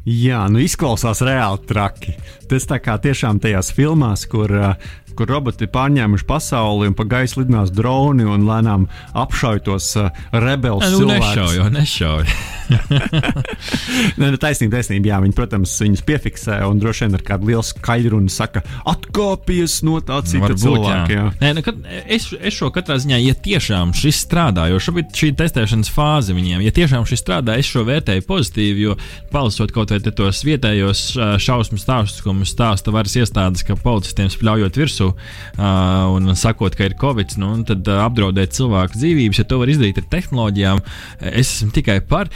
Jā, 0.07 0.41
nu 0.51 0.59
izklausās 0.65 1.21
reāli 1.23 1.63
traki. 1.69 2.17
Tas 2.51 2.67
tā 2.67 2.81
kā 2.83 2.97
tiešām 3.03 3.39
tajās 3.43 3.71
filmās, 3.77 4.25
kur 4.31 4.51
uh, 4.51 4.91
kur 5.17 5.31
roboti 5.31 5.67
ir 5.67 5.73
pārņēmuši 5.75 6.27
pasauli 6.29 6.91
un 6.91 6.97
pa 6.99 7.07
gaisu 7.09 7.43
lidinās 7.43 7.73
droni 7.75 8.27
un 8.29 8.47
lēnām 8.49 8.87
apšauj 9.17 9.65
tos 9.67 9.93
uh, 10.01 10.11
rebelus. 10.33 10.87
Nu, 10.95 11.09
nešauj, 11.11 11.63
nešauj. 11.75 12.25
Nē, 14.21 14.31
nu, 14.33 14.39
taisnība, 14.41 14.79
taisnība. 14.79 15.13
Jā, 15.13 15.21
viņi, 15.23 15.35
protams, 15.37 15.75
viņus 15.83 16.03
piefiksē 16.07 16.59
un 16.67 16.81
droši 16.83 17.07
vien 17.07 17.19
ar 17.19 17.25
kādu 17.27 17.51
lielu 17.51 17.65
skaidru 17.67 18.19
un 18.21 18.29
saka, 18.33 18.63
atkāpies 18.89 19.79
no 19.87 20.01
tā 20.05 20.19
cita 20.27 20.49
Varbūt, 20.49 20.63
cilvēka. 20.65 21.13
Jā. 21.13 21.27
Jā. 21.27 21.27
Nē, 21.43 21.53
nu, 21.59 21.65
kad, 21.67 21.79
es, 22.05 22.29
es 22.37 22.57
šo 22.57 22.71
katrā 22.75 22.99
ziņā, 23.03 23.21
ja 23.23 23.37
tiešām 23.47 23.95
šis 23.97 24.21
strādā, 24.27 24.67
jo 24.73 24.81
šobrīd 24.83 25.15
šī 25.17 25.33
testēšanas 25.39 25.93
fāze 25.95 26.37
viņiem, 26.37 26.65
ja 26.67 26.75
tiešām 26.75 27.07
šis 27.09 27.23
strādā, 27.23 27.57
es 27.61 27.71
šo 27.71 27.85
vērtēju 27.89 28.27
pozitīvi, 28.27 28.87
jo 28.89 28.97
palasot 29.33 29.73
kaut 29.75 29.95
vai 29.95 30.01
tos 30.07 30.43
vietējos 30.47 31.05
šausmu 31.43 31.79
stāstus, 31.81 32.23
ko 32.25 32.35
mums 32.37 32.55
stāsta 32.55 32.95
varas 32.95 33.17
iestādes, 33.19 33.65
ka 33.67 33.79
policistiem 33.81 34.31
spļaujot 34.33 34.81
virsū 34.81 35.06
uh, 35.13 36.15
un 36.15 36.35
sakot, 36.39 36.77
ka 36.77 36.89
ir 36.89 36.97
covid, 37.01 37.37
nu, 37.43 37.53
tad 37.69 37.87
uh, 37.91 38.03
apdraudēt 38.07 38.57
cilvēku 38.57 38.99
dzīvības, 38.99 39.43
ja 39.43 39.49
to 39.49 39.61
var 39.63 39.73
izdarīt 39.73 40.03
ar 40.03 40.11
tehnoloģijām, 40.17 40.85
es 41.33 41.57
esmu 41.59 41.73
tikai 41.77 42.01
par 42.07 42.33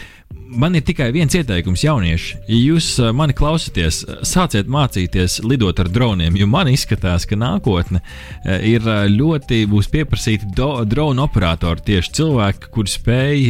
man 0.51 0.75
ir 0.75 0.83
tikai 0.87 1.11
viens 1.15 1.35
ieteikums, 1.35 1.85
jaunieši. 1.85 2.39
Ja 2.51 2.59
jūs 2.59 2.89
uh, 2.99 3.11
mani 3.17 3.35
klausāties, 3.37 4.03
sāciet 4.27 4.71
mācīties 4.71 5.39
lidot 5.47 5.79
ar 5.83 5.91
droniem, 5.91 6.37
jo 6.39 6.49
man 6.51 6.71
izskatās, 6.71 7.27
ka 7.29 7.39
nākotne 7.39 8.01
uh, 8.03 8.57
ir 8.67 8.85
ļoti 9.11 9.63
būs 9.71 9.91
pieprasīti 9.93 10.51
dronu 10.55 11.25
operatori. 11.25 11.85
Tieši 11.87 12.13
cilvēki, 12.19 12.71
kuri 12.75 12.91
spēj 12.91 13.45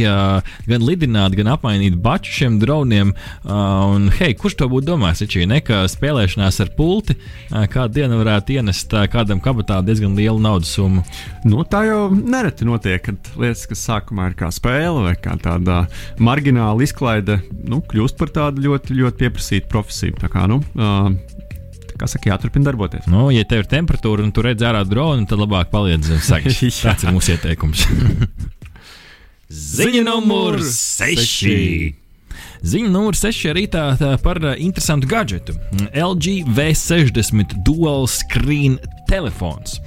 gan 0.69 0.85
lidināt, 0.85 1.35
gan 1.37 1.49
apmainīt 1.53 1.97
baču 2.01 2.33
šiem 2.35 2.57
droniem. 2.61 3.13
Un, 3.45 4.07
hei, 4.19 4.33
kurš 4.37 4.57
to 4.61 4.67
būtu 4.71 4.87
domājis? 4.91 5.23
Taču 5.23 5.45
nekā 5.49 5.81
spēlēšanās 5.91 6.59
ar 6.63 6.71
pulti 6.77 7.15
kādu 7.73 7.99
dienu 7.99 8.19
varētu 8.21 8.55
ienest 8.57 8.93
kādam 9.11 9.41
kabatā 9.43 9.79
diezgan 9.85 10.15
lielu 10.17 10.39
naudas 10.41 10.71
summu. 10.75 11.03
Nu, 11.47 11.63
tā 11.67 11.83
jau 11.89 12.01
nereti 12.13 12.67
notiek, 12.67 13.03
kad 13.05 13.31
lietas, 13.41 13.65
kas 13.69 13.83
sākumā 13.89 14.31
ir 14.31 14.37
kā 14.39 14.51
spēle 14.53 15.05
vai 15.07 15.15
kā 15.19 15.35
tāda 15.41 15.83
margināla 16.21 16.70
žurnāla 16.71 16.85
izklaide 16.85 17.41
nu, 17.67 17.81
kļūst 17.81 18.17
par 18.17 18.31
tādu 18.31 18.61
ļoti, 18.63 18.95
ļoti 18.95 19.17
pieprasītu 19.19 19.67
profesiju. 19.69 20.15
Tā 20.19 20.29
kā, 20.31 20.47
nu, 20.47 20.61
uh, 20.75 21.11
kā 21.97 22.07
saka, 22.07 22.31
jāturpina 22.31 22.69
darboties. 22.69 23.07
Nu, 23.07 23.29
ja 23.31 23.43
tev 23.43 23.63
ir 23.63 23.69
temperatūra 23.69 24.23
un 24.23 24.31
tu 24.31 24.41
redz 24.41 24.63
ārā 24.63 24.83
dronu, 24.85 25.25
tad 25.27 25.39
labāk 25.39 25.71
paliec 25.71 26.03
zem 26.03 26.21
sagas. 26.21 26.59
Tas 26.83 27.03
ir 27.03 27.11
mūsu 27.13 27.35
ieteikums. 27.35 27.85
Ziņa 29.51 30.05
numur 30.07 30.61
6. 30.63 32.00
Ziņa 32.61 32.91
numur 32.93 33.17
6 33.17 33.49
arī 33.49 33.65
tā, 33.71 33.91
tā 33.97 34.13
par 34.21 34.37
interesantu 34.53 35.09
gadgetu. 35.09 35.55
LG 35.91 36.43
V60 36.53 37.57
Dual 37.65 38.05
Screen 38.11 38.77
telefons. 39.11 39.79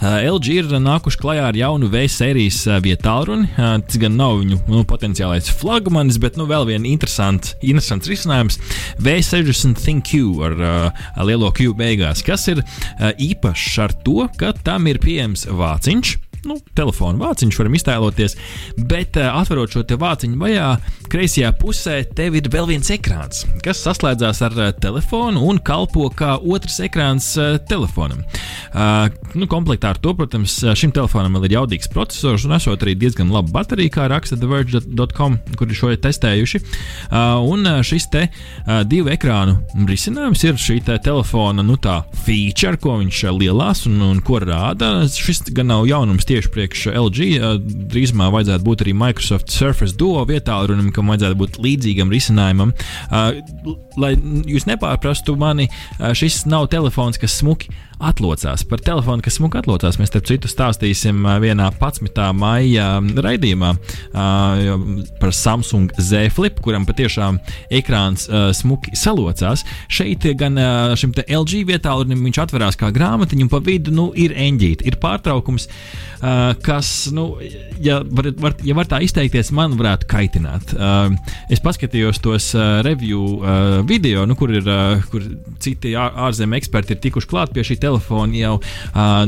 Uh, 0.00 0.22
LG 0.24 0.54
ir 0.62 0.70
nākuši 0.80 1.20
klajā 1.20 1.48
ar 1.50 1.58
jaunu 1.58 1.90
V 1.92 2.06
sērijas 2.08 2.62
uh, 2.68 2.78
vietālruni. 2.82 3.50
Uh, 3.52 3.76
tas 3.84 4.00
gan 4.00 4.16
nav 4.16 4.38
viņu 4.40 4.60
nu, 4.70 4.84
potenciālais 4.88 5.50
flagmanis, 5.60 6.20
bet 6.22 6.38
nu, 6.40 6.46
vēl 6.48 6.68
viens 6.70 6.88
interesants, 6.88 7.54
interesants 7.60 8.08
risinājums- 8.10 8.60
V60 9.04 9.76
ThinQ 9.84 10.22
ar, 10.46 10.56
ar 10.94 11.28
lielo 11.28 11.52
Q 11.52 11.74
beigās, 11.76 12.24
kas 12.24 12.48
ir 12.52 12.64
īpašs 13.00 13.78
ar 13.84 13.94
to, 14.06 14.24
ka 14.40 14.54
tam 14.64 14.88
ir 14.90 15.02
pieejams 15.02 15.46
vāciņš 15.50 16.16
nu, 16.48 16.56
telefona 16.76 17.20
vāciņš, 17.20 17.58
varam 17.60 17.76
iztēloties. 17.76 18.36
Bet, 18.78 19.18
uh, 19.20 19.34
atverot 19.40 19.74
šo 19.74 19.84
vāciņu 20.00 20.38
vajā, 20.40 20.68
kreisajā 21.10 21.52
pusē 21.60 22.00
tev 22.16 22.38
ir 22.38 22.48
vēl 22.52 22.68
viens 22.70 22.90
ekrāns, 22.94 23.44
kas 23.64 23.82
saslēdzās 23.84 24.42
ar 24.46 24.56
uh, 24.56 24.70
telefonu 24.80 25.42
un 25.50 25.60
kalpo 25.64 26.08
kā 26.16 26.36
otrs 26.38 26.80
ekrāns 26.86 27.32
uh, 27.40 27.58
telefonam. 27.70 28.24
Nu, 29.34 29.46
komplektā 29.50 29.90
ar 29.94 29.98
to, 30.02 30.12
protams, 30.14 30.52
šim 30.78 30.92
telefonam 30.94 31.36
ir 31.40 31.56
jaudīgs 31.56 31.90
processors 31.90 32.44
un 32.46 32.54
esot 32.54 32.82
arī 32.84 32.94
diezgan 32.98 33.32
laba 33.32 33.50
baterija, 33.60 33.92
kā 33.96 34.06
raksta 34.10 34.38
TheVerge.com, 34.38 35.38
kur 35.58 35.70
ir 35.70 35.78
šo 35.78 35.90
testējuši. 36.04 36.60
Un 37.50 37.66
šis 37.86 38.06
te 38.12 38.22
divu 38.90 39.10
ekrānu 39.10 39.56
risinājums 39.88 40.44
ir 40.46 40.60
šī 40.60 40.78
te 40.86 40.98
telefona 41.02 41.64
nu, 41.66 41.78
feature, 42.24 42.78
ko 42.80 42.98
viņš 43.00 43.22
lielās 43.40 43.84
un, 43.90 43.98
un 44.06 44.22
ko 44.24 44.40
rāda. 44.44 44.92
Šis 45.10 45.42
gan 45.56 45.70
nav 45.72 45.88
jaunums 45.90 46.29
tieši 46.30 46.52
priekš 46.54 46.86
LG. 46.94 47.28
Drīzumā 47.90 48.30
vajadzētu 48.32 48.66
būt 48.66 48.86
arī 48.86 48.96
Microsoft 48.96 49.50
Surface 49.52 49.98
Duo 49.98 50.22
vietā, 50.28 50.56
runam, 50.70 50.92
kam 50.94 51.10
vajadzētu 51.10 51.40
būt 51.42 51.60
līdzīgam 51.60 52.14
risinājumam. 52.14 52.74
Lai 54.00 54.14
jūs 54.48 54.70
nepārprastu 54.70 55.36
mani, 55.40 55.68
šis 55.98 56.44
nav 56.48 56.70
telefons, 56.72 57.18
kas 57.20 57.40
smuki 57.42 57.72
atlocās. 58.00 58.62
Par 58.64 58.80
telefonu, 58.80 59.20
kas 59.20 59.36
smuki 59.36 59.58
atlocās, 59.60 59.98
mēs 60.00 60.08
starp 60.08 60.24
citu 60.24 60.48
stāstīsim 60.48 61.26
vienā 61.42 61.66
11. 61.74 62.22
maija 62.32 62.86
raidījumā 63.26 63.74
par 65.20 65.34
Samsung 65.36 65.92
Z 66.00 66.30
Flip, 66.32 66.62
kuram 66.64 66.86
patiešām 66.88 67.36
ekrāns 67.76 68.24
smuki 68.56 68.96
salocās. 68.96 69.66
Šeit 69.92 70.24
gan 70.40 70.56
šim 70.96 71.12
LG 71.26 71.66
vietā 71.68 71.92
viņš 72.00 72.40
atverās 72.46 72.80
kā 72.80 72.88
grāmatiņa, 72.94 73.44
un 73.44 73.52
pa 73.52 73.60
vidu 73.68 73.92
nu, 73.92 74.08
ir 74.16 74.32
eņģīte, 74.32 74.88
ir 74.88 74.96
pārtraukums, 75.02 75.68
kas, 76.66 76.90
nu, 77.16 77.26
ja 77.80 78.00
var, 78.04 78.30
var, 78.40 78.56
ja 78.66 78.76
var 78.76 78.88
tā 78.90 79.00
izteikties, 79.04 79.52
man 79.56 79.76
varētu 79.78 80.08
kaitināt. 80.10 80.74
Es 81.52 81.62
paskatījos 81.64 82.20
tos 82.24 82.50
review 82.86 83.40
video, 83.88 84.26
nu, 84.28 84.36
kur 84.38 84.52
ir 84.52 84.68
kur 85.10 85.24
citi 85.62 85.94
ārzemju 85.96 86.60
eksperti 86.60 86.96
ir 86.96 87.02
tikuši 87.06 87.30
klāt 87.30 87.56
pie 87.56 87.64
šī 87.66 87.80
telefona 87.80 88.40
jau. 88.40 88.54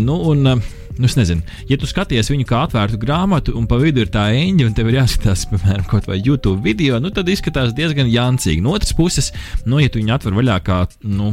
Nu, 0.02 0.20
un, 0.32 0.62
Nu, 0.92 1.08
es 1.08 1.14
nezinu, 1.16 1.40
ja 1.70 1.78
tu 1.80 1.88
skaties 1.88 2.28
viņu 2.28 2.44
kā 2.48 2.58
atvērtu 2.66 2.98
grāmatu, 3.00 3.54
un 3.56 3.64
pa 3.68 3.78
vidu 3.80 4.02
ir 4.04 4.10
tā 4.12 4.26
eņģa, 4.36 4.66
un 4.68 4.74
tev 4.76 4.90
ir 4.90 4.98
jāskatās, 4.98 5.46
piemēram, 5.50 5.86
kaut 5.88 6.08
vai 6.10 6.18
YouTube 6.20 6.60
video, 6.66 6.98
nu, 7.00 7.08
tad 7.14 7.30
izskatās 7.32 7.72
diezgan 7.76 8.10
jancīgi. 8.12 8.60
No 8.64 8.74
otras 8.76 8.92
puses, 8.96 9.30
nu, 9.64 9.80
ja 9.80 9.88
tu 9.88 10.02
viņu 10.02 10.12
atver 10.12 10.36
vaļā 10.36 10.58
kā 10.66 10.82
nu, 11.08 11.32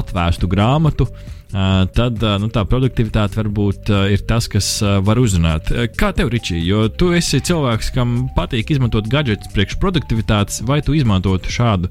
atvērtu 0.00 0.48
grāmatu, 0.48 1.10
Uh, 1.10 1.39
tad 1.50 2.24
nu, 2.42 2.48
tā 2.52 2.64
produktivitāte 2.68 3.40
varbūt 3.40 3.90
ir 4.14 4.24
tas, 4.28 4.46
kas 4.50 4.68
var 5.06 5.18
uzrunāt. 5.18 5.72
Kā 5.98 6.12
tev, 6.16 6.30
Ričī, 6.32 6.60
jo 6.62 6.86
tu 6.88 7.10
esi 7.16 7.42
cilvēks, 7.42 7.92
kam 7.96 8.28
patīk 8.36 8.70
izmantot 8.74 9.08
gadgetus 9.10 9.50
priekš 9.54 9.78
produktivitātes, 9.82 10.62
vai 10.66 10.80
tu 10.86 10.94
izmantotu 10.94 11.52
šādu 11.52 11.90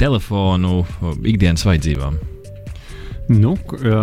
telefonu 0.00 0.84
ikdienas 1.26 1.66
vajadzībām? 1.66 2.20
Nu, 3.30 3.54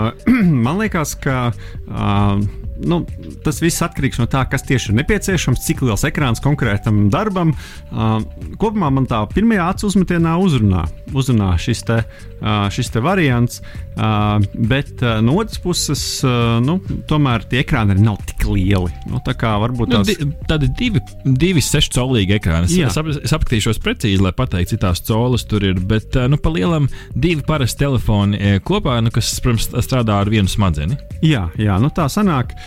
man 0.66 0.80
liekas, 0.80 1.16
ka 1.20 1.50
uh, 1.52 2.44
nu, 2.86 3.02
tas 3.46 3.60
viss 3.64 3.82
atkarīgs 3.86 4.20
no 4.22 4.28
tā, 4.30 4.44
kas 4.50 4.66
tieši 4.68 4.92
ir 4.92 5.00
nepieciešams, 5.00 5.64
cik 5.66 5.84
liels 5.86 6.06
ekrāns 6.08 6.42
konkrētam 6.44 7.08
darbam. 7.14 7.54
Uh, 7.90 8.20
kopumā 8.62 8.92
man 8.94 9.08
tā 9.10 9.24
pirmajā 9.32 9.70
acu 9.74 9.90
uzmetienā 9.90 10.36
uzrunā, 10.42 10.86
uzrunā 11.18 11.54
šis, 11.62 11.84
te, 11.88 12.02
uh, 12.04 12.68
šis 12.74 12.92
te 12.94 13.04
variants, 13.04 13.62
uh, 13.96 14.38
bet 14.54 15.02
uh, 15.02 15.18
no 15.26 15.38
otras 15.42 15.62
puses, 15.64 16.04
uh, 16.26 16.58
nu, 16.64 16.78
tomēr 17.10 17.48
tie 17.50 17.64
ekrāni 17.64 17.96
arī 17.96 18.06
nav 18.06 18.20
tik 18.28 18.48
lieli. 18.48 18.94
Nu, 19.10 19.22
tā 19.26 19.36
kā 19.38 19.56
varbūt 19.64 19.92
Nu, 19.92 20.02
tās... 20.02 20.12
di, 20.12 20.30
tādi 20.50 20.72
divi, 20.78 21.04
divi 21.26 21.64
seši 21.64 21.94
colīgi 21.98 22.38
ekrāni. 22.38 22.70
Es, 22.86 23.00
ap, 23.00 23.10
es 23.10 23.36
apskatīšos 23.36 23.82
precīzi, 23.84 24.22
lai 24.24 24.34
pateiktu, 24.36 24.76
cik 24.76 24.84
tās 24.84 25.04
colas 25.08 25.46
tur 25.48 25.66
ir. 25.66 25.80
Bet, 25.88 26.16
eh, 26.20 26.28
nu, 26.30 26.40
pa 26.42 26.52
lielam, 26.54 26.90
divi 27.16 27.46
parasti 27.48 27.86
telefoni 27.86 28.58
kopā, 28.68 28.98
nu, 29.04 29.14
kas, 29.14 29.32
protams, 29.44 29.70
strādā 29.86 30.20
ar 30.22 30.32
vienu 30.32 30.52
smadzeni. 30.52 30.98
Jā, 31.24 31.48
jā 31.60 31.78
nu 31.82 31.90
tā 31.94 32.10
sanāk. 32.12 32.52
Uh, 32.58 32.67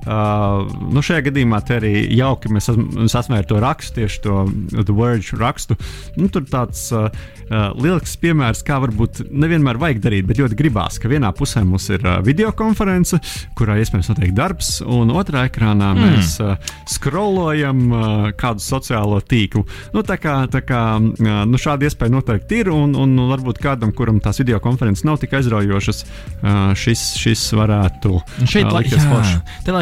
nu 0.05 1.03
šajā 1.05 1.27
gadījumā 1.29 1.61
arī 1.75 1.93
jauki 2.17 2.51
mēs 2.53 2.69
sasmējam 3.11 3.47
to 3.49 3.59
rakstu, 3.61 3.99
tieši 3.99 4.23
to 4.25 4.39
The 4.73 4.95
Verge 4.95 5.37
rakstu. 5.37 5.77
Nu, 6.17 6.29
tur 6.33 6.45
tāds 6.49 6.87
uh, 6.95 7.09
uh, 7.51 7.71
lielisks 7.77 8.15
piemērs, 8.21 8.63
kā 8.65 8.79
varbūt 8.81 9.21
nevienmēr 9.29 9.79
vajag 9.81 10.01
darīt, 10.03 10.27
bet 10.29 10.39
ļoti 10.41 10.57
gribās, 10.59 10.97
ka 11.01 11.11
vienā 11.11 11.31
pusē 11.35 11.63
mums 11.67 11.87
ir 11.93 12.03
uh, 12.05 12.19
videokonference, 12.25 13.19
kurā 13.57 13.77
iespējams 13.81 14.11
notiek 14.13 14.33
darbs, 14.37 14.73
un 14.85 15.11
otrā 15.13 15.45
ekrānā 15.49 15.91
mm. 15.93 16.01
mēs 16.07 16.33
uh, 16.43 16.55
scrollojam 16.89 17.83
uh, 17.91 18.27
kādu 18.39 18.63
sociālo 18.63 19.21
tīklu. 19.21 19.65
Nu, 19.95 20.05
tā 20.07 20.17
kā, 20.21 20.37
tā 20.51 20.63
kā 20.65 20.81
uh, 20.97 21.31
nu, 21.49 21.61
šāda 21.61 21.87
iespēja 21.89 22.15
noteikti 22.15 22.63
ir, 22.63 22.71
un, 22.73 22.95
un 22.99 23.15
varbūt 23.31 23.61
kādam, 23.63 23.93
kuram 23.95 24.21
tās 24.23 24.41
videokonferences 24.41 25.05
nav 25.07 25.21
tik 25.21 25.35
aizraujošas, 25.39 26.03
uh, 26.05 26.71
šis, 26.77 27.05
šis 27.21 27.45
varētu 27.57 28.17
šeit 28.45 28.67
uh, 28.67 28.77
likties 28.79 29.05
forši. 29.05 29.37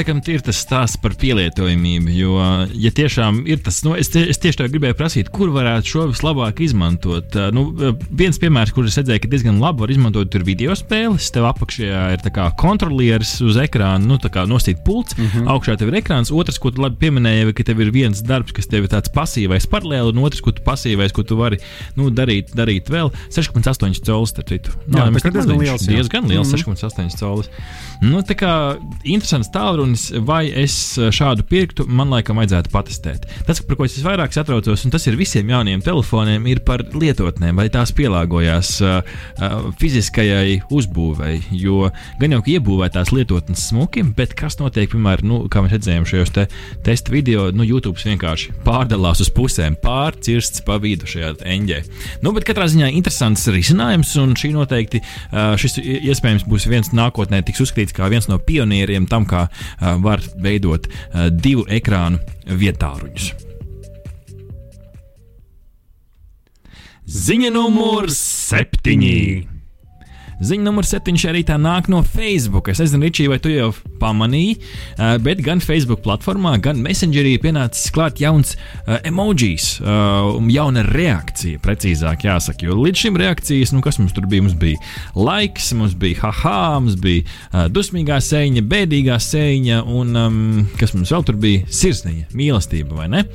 Laikam 0.09 0.33
ir 0.33 0.41
tas 0.41 0.57
stāsts 0.63 0.97
par 1.01 1.13
pielietojamību. 1.19 2.09
Jo, 2.17 2.33
ja 2.73 2.89
tiešām 2.95 3.43
ir 3.49 3.61
tas, 3.63 3.81
nu, 3.85 3.93
es, 3.99 4.09
tie, 4.09 4.25
es 4.31 4.39
tieši 4.41 4.61
tā 4.61 4.67
gribēju 4.71 4.97
prasīt, 4.97 5.29
kur 5.33 5.51
varētu 5.53 5.91
šo 5.93 6.05
vislabāk 6.09 6.61
izmantot. 6.65 7.35
Uh, 7.35 7.47
Nu, 7.59 7.63
viens 8.13 8.37
piemērs, 8.39 8.71
kurus 8.75 8.95
redzēju, 8.99 9.23
ka 9.23 9.29
diezgan 9.31 9.57
labi 9.59 9.83
var 9.83 9.91
izmantot, 9.91 10.35
ir 10.37 10.45
video 10.47 10.75
spēles. 10.77 11.27
Tev 11.33 11.47
apakšā 11.49 12.03
ir 12.13 12.21
kontrolieris 12.59 13.31
uz 13.43 13.57
ekrāna, 13.59 13.99
nu, 14.05 14.19
tā 14.21 14.29
kā 14.31 14.45
nostīt 14.47 14.83
pults, 14.85 15.17
mm 15.17 15.25
-hmm. 15.25 15.49
augšā 15.51 15.75
tev 15.79 15.89
ir 15.91 15.99
ekrāns. 15.99 16.31
Otrs, 16.31 16.59
ko 16.61 16.71
tu 16.71 16.81
labi 16.81 16.95
pieminēji, 17.01 17.53
ka 17.57 17.63
tev 17.63 17.81
ir 17.81 17.91
viens 17.91 18.21
darbs, 18.21 18.53
kas 18.53 18.67
tev 18.67 18.85
ir 18.85 18.89
tāds 18.93 19.09
pasīvais 19.11 19.67
paralēli, 19.67 20.13
un 20.13 20.23
otrs, 20.23 20.41
ko 20.41 20.51
tu 20.51 20.61
pasīvais, 20.63 21.11
ko 21.11 21.23
tu 21.23 21.35
vari 21.35 21.57
nu, 21.97 22.09
darīt, 22.09 22.53
darīt 22.55 22.89
vēl 22.89 23.11
6,8 23.29 24.05
colis. 24.05 24.29
Starp 24.29 24.47
citu, 24.47 24.71
Jā, 24.87 25.05
nemaz 25.05 25.23
tā 25.23 25.29
kā 25.29 25.41
tik 25.41 25.41
diezgan 25.41 25.59
liels, 25.59 25.81
jā. 25.81 25.95
diezgan 25.95 26.27
liels 26.29 26.47
Mhm. 26.47 26.55
6,8 26.55 27.17
colis. 27.17 27.49
Nu, 27.99 28.21
tā 28.23 28.35
kā 28.39 28.51
interesants 29.03 29.49
tālrunis, 29.51 30.05
vai 30.23 30.45
es 30.61 30.73
šādu 30.95 31.43
pirktu, 31.49 31.83
man 31.83 32.13
laikam 32.13 32.37
vajadzētu 32.39 32.71
patestēt. 32.71 33.25
Tas, 33.43 33.59
par 33.59 33.75
ko 33.75 33.83
es 33.83 33.97
visvairāk 33.97 34.31
satraucos, 34.31 34.85
un 34.87 34.93
tas 34.93 35.03
ir 35.09 35.17
visiem 35.19 35.49
jauniem 35.51 35.83
telefoniem, 35.83 36.45
ir 36.47 36.61
par 36.63 36.85
lietotnēm, 36.95 37.59
vai 37.59 37.67
tās 37.73 37.91
pielāgojās 37.97 38.69
uh, 38.85 39.01
uh, 39.03 39.67
fiziskajai 39.81 40.61
uzbūvei. 40.71 41.41
Jo 41.59 41.89
gan 42.21 42.37
jau 42.37 42.39
ka 42.45 42.53
iebūvētās 42.53 43.11
lietotnes 43.11 43.65
smuki, 43.67 44.05
bet 44.15 44.31
kas 44.37 44.61
notiek, 44.61 44.87
piemēram, 44.93 45.27
nu, 45.27 45.41
kā 45.51 45.65
mēs 45.65 45.75
redzējām 45.75 46.07
šajos 46.07 46.33
te 46.37 46.47
testa 46.87 47.11
video, 47.11 47.49
nu, 47.51 47.67
YouTube 47.67 47.99
vienkārši 47.99 48.55
pārdalās 48.63 49.25
uz 49.25 49.33
pusēm, 49.35 49.75
pārcirsts 49.83 50.63
pa 50.63 50.79
vidu 50.79 51.09
šajā 51.09 51.33
eņģē. 51.43 51.81
Nu, 52.23 52.31
bet 52.37 52.47
katrā 52.47 52.69
ziņā 52.71 52.93
interesants 52.95 53.43
risinājums, 53.51 54.15
un 54.23 54.39
šī 54.39 54.53
noteikti 54.55 55.03
uh, 55.03 55.59
šis 55.59 55.81
iespējams 55.83 56.47
būs 56.47 56.71
viens 56.71 56.93
nākotnē 56.95 57.43
tiks 57.43 57.67
uzskatīts 57.67 57.88
kā 57.95 58.09
viens 58.11 58.29
no 58.29 58.39
pionieriem 58.39 59.07
tam, 59.09 59.27
kā 59.29 59.47
var 60.03 60.23
veidot 60.41 60.87
divu 61.31 61.67
ekrānu 61.69 62.19
vietāruņus. 62.49 63.31
Ziņa 67.09 67.49
numur 67.49 68.05
septiņi. 68.13 69.21
Ziņa 70.45 70.63
numur 70.67 70.85
7 70.85 71.17
šajā 71.17 71.33
rītā 71.39 71.55
nāk 71.57 71.89
no 71.89 72.03
Facebook. 72.05 72.69
Es 72.69 72.79
nezinu, 72.83 73.07
Ričī, 73.07 73.25
vai 73.31 73.39
tu 73.41 73.49
jau 73.49 73.71
pamanīji, 73.99 74.57
uh, 74.59 75.15
bet 75.23 75.43
gan 75.45 75.61
Facebook 75.63 76.03
platformā, 76.05 76.55
gan 76.63 76.79
Messengerī 76.83 77.35
pienācis 77.41 77.91
klāt 77.95 78.21
jauns 78.23 78.55
uh, 78.55 78.97
emojis, 79.07 79.75
uh, 79.83 80.37
jauna 80.51 80.83
reakcija, 80.87 81.61
precīzāk 81.63 82.25
jāsaka. 82.27 82.67
Jo 82.69 82.79
līdz 82.79 83.03
šim 83.05 83.19
reakcijas, 83.19 83.73
nu 83.75 83.83
kas 83.85 83.99
mums 84.01 84.15
tur 84.15 84.27
bija? 84.29 84.45
Mums 84.45 84.57
bija 84.59 84.79
laiks, 85.15 85.71
mums 85.77 85.95
bija 85.99 86.23
haha, 86.23 86.79
mums 86.79 86.97
bija 86.99 87.25
uh, 87.25 87.67
dusmīgā 87.71 88.19
sēņa, 88.23 88.63
bēdīgā 88.69 89.19
sēņa, 89.23 89.81
un 89.85 90.19
um, 90.19 90.39
kas 90.79 90.95
mums 90.95 91.13
vēl 91.13 91.27
tur 91.27 91.39
bija? 91.41 91.65
Sirsniņa, 91.79 92.29
mīlestība, 92.35 92.97
vai 93.01 93.09
ne? 93.11 93.25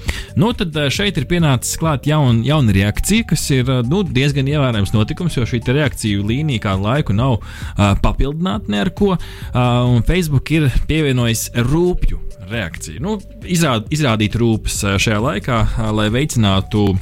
Nu, 0.40 0.52
tad 0.56 0.74
uh, 0.78 0.88
šeit 0.92 1.18
ir 1.20 1.28
pienācis 1.30 1.78
klāt 1.80 2.08
jaun, 2.10 2.42
jauna 2.46 2.74
reakcija, 2.74 3.28
kas 3.34 3.46
ir 3.54 3.68
uh, 3.68 3.82
nu, 3.86 4.02
diezgan 4.04 4.48
ievērojams 4.50 4.94
notikums, 4.96 5.38
jo 5.38 5.46
šī 5.48 5.62
reakciju 5.74 6.24
līnija 6.26 6.64
kādu 6.68 6.86
laiku 6.88 7.16
nav 7.16 7.38
uh, 7.38 7.94
papildināta 8.02 8.72
ne 8.72 8.82
ar 8.84 8.90
ko. 8.96 9.14
Uh, 9.14 9.60
un 9.90 10.04
Facebook 10.06 10.50
ir 10.54 10.68
pievienojis 10.88 11.48
rūpju 11.66 12.20
reakciju. 12.50 13.00
Nu, 13.02 13.16
izrād, 13.48 13.88
izrādīt 13.94 14.36
rūpes 14.40 14.82
uh, 14.84 15.00
šajā 15.00 15.20
laikā, 15.24 15.64
uh, 15.64 15.90
lai 15.96 16.10
veicinātu 16.14 16.92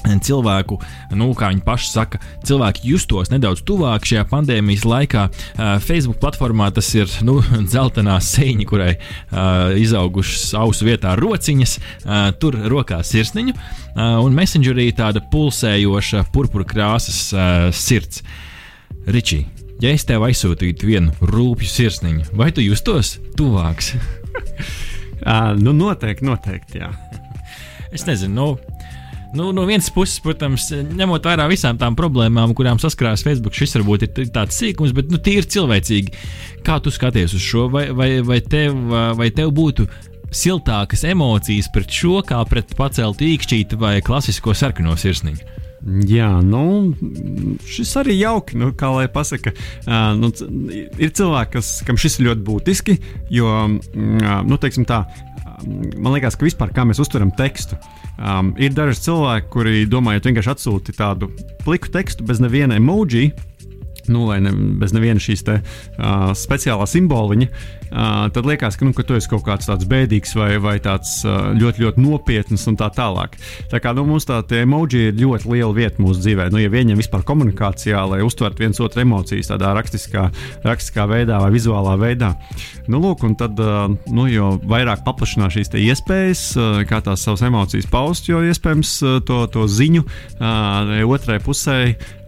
cilvēku, 0.00 0.78
nu, 1.18 1.28
kā 1.36 1.50
viņi 1.52 1.62
paši 1.64 1.90
saka, 1.90 2.20
cilvēki 2.48 2.88
justos 2.88 3.30
nedaudz 3.32 3.60
tuvāk 3.68 4.06
šajā 4.08 4.24
pandēmijas 4.30 4.86
laikā. 4.88 5.26
Uh, 5.28 5.74
Facebook 5.84 6.20
platformā 6.22 6.70
tas 6.74 6.88
ir 6.96 7.10
nu, 7.26 7.38
dzeltenā 7.70 8.16
sēņa, 8.24 8.68
kurai 8.70 8.94
uh, 8.96 9.76
izaugušas 9.76 10.54
ausu 10.60 10.88
vietā 10.88 11.14
rociņas, 11.20 11.76
uh, 11.76 12.30
tur 12.40 12.56
rokā 12.72 13.02
sirsniņu, 13.04 13.56
uh, 13.56 14.18
un 14.24 14.36
Messengerī 14.36 14.90
tāda 14.96 15.22
pulsējoša 15.32 16.26
purpura 16.32 16.66
krāsas 16.68 17.28
sirds. 17.76 18.24
Ričī, 19.10 19.44
ja 19.80 19.92
es 19.92 20.06
tev 20.08 20.24
aizsūtītu 20.28 20.88
vienu 20.88 21.14
rūpju 21.20 21.70
sirsniņu, 21.70 22.30
vai 22.38 22.50
tu 22.54 22.64
justos 22.64 23.16
tuvāks? 23.38 23.94
Uh, 25.20 25.54
nu, 25.64 25.74
noteikti, 25.76 26.26
noteikti. 26.28 26.84
Jā. 26.84 26.92
Es 27.90 28.04
nezinu, 28.06 28.30
nu, 28.36 28.80
Nu, 29.32 29.52
no 29.54 29.62
vienas 29.62 29.86
puses, 29.94 30.18
protams, 30.24 30.64
ņemot 30.74 31.26
vērā 31.28 31.44
visām 31.50 31.76
tām 31.78 31.94
problēmām, 31.98 32.50
kurām 32.58 32.80
saskarās 32.82 33.22
Facebook, 33.22 33.54
šis 33.54 33.76
varbūt 33.78 34.08
ir 34.08 34.30
tāds 34.34 34.58
sīkums, 34.58 34.90
bet 34.96 35.12
nu, 35.12 35.20
tīri 35.22 35.46
cilvēcīgi. 35.46 36.14
Kā 36.66 36.80
tu 36.82 36.90
skaties 36.90 37.36
uz 37.38 37.44
šo, 37.44 37.68
vai, 37.70 37.84
vai, 37.94 38.08
vai, 38.26 38.40
tev, 38.42 38.74
vai 39.18 39.30
tev 39.30 39.52
būtu 39.54 39.86
siltākas 40.34 41.06
emocijas 41.06 41.70
pret 41.70 41.94
šo, 41.94 42.18
kā 42.26 42.42
pret 42.50 42.74
paceltu 42.78 43.28
īkšķīti 43.30 43.78
vai 43.78 44.00
klasisko 44.02 44.54
sarkano 44.58 44.98
sirsniņu? 44.98 45.59
Jā, 45.80 46.28
nu, 46.44 46.92
šis 47.64 47.94
arī 48.02 48.18
jauki, 48.18 48.58
nu, 48.60 48.68
kā 48.76 48.90
lai 48.92 49.06
pasakā. 49.12 49.54
Nu, 50.20 50.28
ir 51.00 51.12
cilvēki, 51.16 51.54
kas, 51.56 51.70
kam 51.88 51.96
šis 52.00 52.18
ir 52.18 52.28
ļoti 52.28 52.44
būtiski, 52.44 52.96
jo, 53.32 53.54
nu, 53.96 54.58
teiksim 54.60 54.84
tā, 54.88 55.06
man 55.96 56.12
liekas, 56.12 56.36
ka 56.36 56.44
vispār 56.44 56.74
kā 56.76 56.84
mēs 56.88 57.00
uztveram 57.00 57.32
tekstu. 57.36 57.80
Um, 58.20 58.50
ir 58.60 58.74
daži 58.76 59.00
cilvēki, 59.06 59.48
kuri 59.48 59.86
domā, 59.88 60.18
ja 60.18 60.20
vienkārši 60.20 60.52
atsūti 60.52 60.92
tādu 60.92 61.30
pliku 61.64 61.88
tekstu 61.94 62.26
bez 62.28 62.42
neviena 62.44 62.76
emoji, 62.76 63.30
nu, 64.12 64.26
vai 64.28 64.42
ne, 64.44 64.52
bez 64.80 64.92
neviena 64.92 65.22
šīs 65.22 65.46
te, 65.46 65.60
uh, 65.62 66.26
speciālā 66.36 66.84
simboliņa, 66.90 67.48
uh, 67.48 67.79
tad 67.90 68.46
liekas, 68.46 68.78
ka, 68.78 68.86
nu, 68.86 68.94
ka 68.96 69.04
tu 69.06 69.16
esi 69.18 69.30
kaut 69.30 69.44
kāds 69.46 69.68
tāds 69.68 69.86
bēdīgs 69.90 70.34
vai, 70.38 70.50
vai 70.62 70.76
tāds 70.82 71.20
ļoti, 71.26 71.84
ļoti 71.84 72.04
nopietns 72.04 72.66
un 72.70 72.78
tā 72.80 72.90
tālāk. 72.94 73.36
Tā 73.72 73.80
kā 73.82 73.92
nu, 73.96 74.06
mums 74.08 74.28
tā 74.28 74.40
emoji 74.60 75.08
ir 75.10 75.18
ļoti 75.18 75.50
liela 75.50 75.72
vieta 75.76 76.02
mūsu 76.02 76.22
dzīvē. 76.24 76.48
Nu, 76.54 76.60
ja 76.62 76.70
viņiem 76.72 77.00
vispār 77.00 77.24
komunikācijā, 77.26 78.02
lai 78.12 78.20
uztvertu 78.26 78.64
viens 78.64 78.80
otru 78.82 79.04
emocijas 79.04 79.50
tādā 79.52 79.72
rakstiskā, 79.76 80.28
rakstiskā 80.66 81.06
veidā 81.10 81.40
vai 81.42 81.50
vizuālā 81.54 81.96
veidā. 82.00 82.34
Nu, 82.90 83.00
lūk, 83.02 83.24
un 83.26 83.36
tad, 83.38 83.58
nu, 84.10 84.28
jo 84.30 84.54
vairāk 84.70 85.04
paplašinās 85.06 85.56
šīs 85.56 85.74
iespējas, 85.80 86.46
kā 86.90 87.02
tās 87.04 87.26
savas 87.26 87.44
emocijas 87.46 87.88
paust, 87.90 88.30
jo 88.30 88.42
iespējams 88.46 88.96
to, 89.26 89.42
to 89.52 89.66
ziņu 89.70 90.06
otrai 91.10 91.40
pusē 91.42 91.80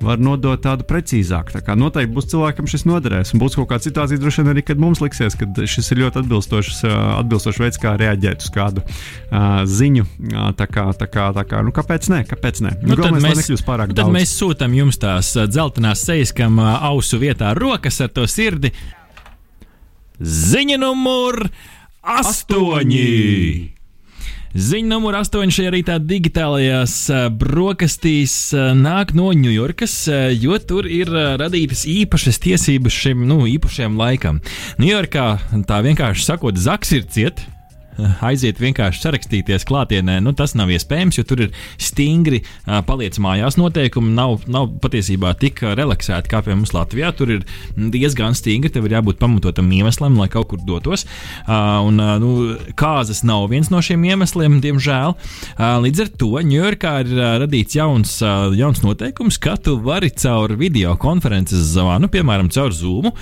var 0.03 0.19
nodot 0.19 0.61
tādu 0.63 0.87
precīzāku. 0.89 1.55
Tā 1.55 1.63
kā 1.65 1.77
noteikti 1.79 2.15
būs 2.15 2.29
cilvēkam 2.33 2.69
šis 2.71 2.85
noderēs. 2.89 3.33
Un 3.35 3.43
būs 3.43 3.57
kaut 3.59 3.71
kāda 3.71 3.87
situācija, 3.87 4.21
droši 4.21 4.43
vien 4.43 4.53
arī, 4.53 4.65
kad 4.67 4.81
mums 4.83 5.03
liksies, 5.03 5.37
ka 5.39 5.47
šis 5.69 5.93
ir 5.93 6.03
ļoti 6.05 6.23
atbilstošs, 6.23 6.83
atbilstošs 7.19 7.61
veids, 7.63 7.81
kā 7.83 7.95
reaģēt 8.01 8.47
uz 8.47 8.53
kādu 8.55 8.85
uh, 8.85 9.63
ziņu. 9.69 10.07
Tā 10.59 10.69
kā, 10.71 10.87
tā 10.99 11.09
kā, 11.11 11.29
tā 11.37 11.45
kā, 11.49 11.63
nu, 11.67 11.75
kāpēc 11.75 12.09
ne? 12.13 12.23
Kāpēc 12.29 12.63
ne? 12.65 12.75
Nu, 12.81 12.95
tad 12.95 13.05
Galvenais, 13.05 13.29
mēs, 13.29 13.43
nekļūst 13.43 13.69
pārāk 13.69 13.93
nu, 13.93 13.99
tad 13.99 14.07
daudz. 14.07 14.17
mēs 14.17 14.35
sūtām 14.39 14.79
jums 14.79 15.01
tās 15.03 15.35
dzeltenās 15.51 16.07
sejas, 16.09 16.35
kam 16.37 16.59
ausu 16.63 17.21
vietā 17.23 17.53
rokas 17.59 18.01
ar 18.05 18.13
to 18.15 18.27
sirdi. 18.31 18.73
Ziņa 20.23 20.81
numur 20.83 21.45
astoņi! 22.03 23.82
Ziņa 24.53 24.85
numur 24.91 25.17
8 25.17 25.49
šajā 25.49 25.71
rītā 25.73 25.95
digitālajās 26.05 26.95
brokastīs 27.41 28.35
nāk 28.77 29.15
no 29.17 29.31
Ņujorkas, 29.33 29.95
jo 30.37 30.59
tur 30.61 30.85
ir 30.93 31.09
radītas 31.41 31.87
īpašas 31.89 32.37
tiesības 32.45 32.93
šim 32.93 33.25
nu, 33.31 33.47
īpašajam 33.49 33.97
laikam. 33.97 34.43
Ņujorkā 34.77 35.27
tā 35.65 35.81
vienkārši 35.89 36.29
sakot, 36.29 36.61
zaks 36.61 36.93
ir 36.99 37.09
cieta 37.09 37.49
aiziet 38.25 38.61
vienkārši 38.63 39.03
sarakstīties 39.03 39.67
klātienē, 39.69 40.19
nu, 40.25 40.33
tas 40.37 40.55
nav 40.59 40.71
iespējams, 40.73 41.19
jo 41.19 41.25
tur 41.29 41.45
ir 41.47 41.51
stingri 41.81 42.43
paliec 42.89 43.19
mājās 43.23 43.59
noteikumi. 43.61 44.15
Nav, 44.17 44.47
nav 44.51 44.71
patiesībā 44.83 45.35
tik 45.41 45.63
relaksēti 45.77 46.33
kā 46.33 46.43
pie 46.45 46.57
mums 46.57 46.75
Latvijā. 46.77 47.13
Tur 47.17 47.35
ir 47.37 47.45
diezgan 47.77 48.37
stingri, 48.39 48.73
tev 48.73 48.89
ir 48.89 48.97
jābūt 48.97 49.21
pamatotam 49.21 49.71
iemeslam, 49.73 50.17
lai 50.21 50.29
kaut 50.33 50.51
kur 50.53 50.63
dotos. 50.67 51.05
Un, 51.49 52.01
nu, 52.23 52.33
kāzas 52.79 53.23
nav 53.29 53.49
viens 53.53 53.71
no 53.73 53.83
šiem 53.85 54.07
iemesliem, 54.09 54.61
diemžēl. 54.65 55.17
Līdz 55.85 56.05
ar 56.07 56.13
to 56.21 56.31
Ņujorkā 56.43 56.95
ir 57.05 57.13
radīts 57.45 57.77
jauns, 57.77 58.17
jauns 58.59 58.83
noteikums, 58.85 59.39
ka 59.43 59.59
tu 59.61 59.77
vari 59.85 60.11
caur 60.17 60.57
video 60.59 60.97
konferences 61.01 61.73
zvanu, 61.75 62.09
piemēram, 62.13 62.51
caur 62.53 62.75
Zoom, 62.75 63.13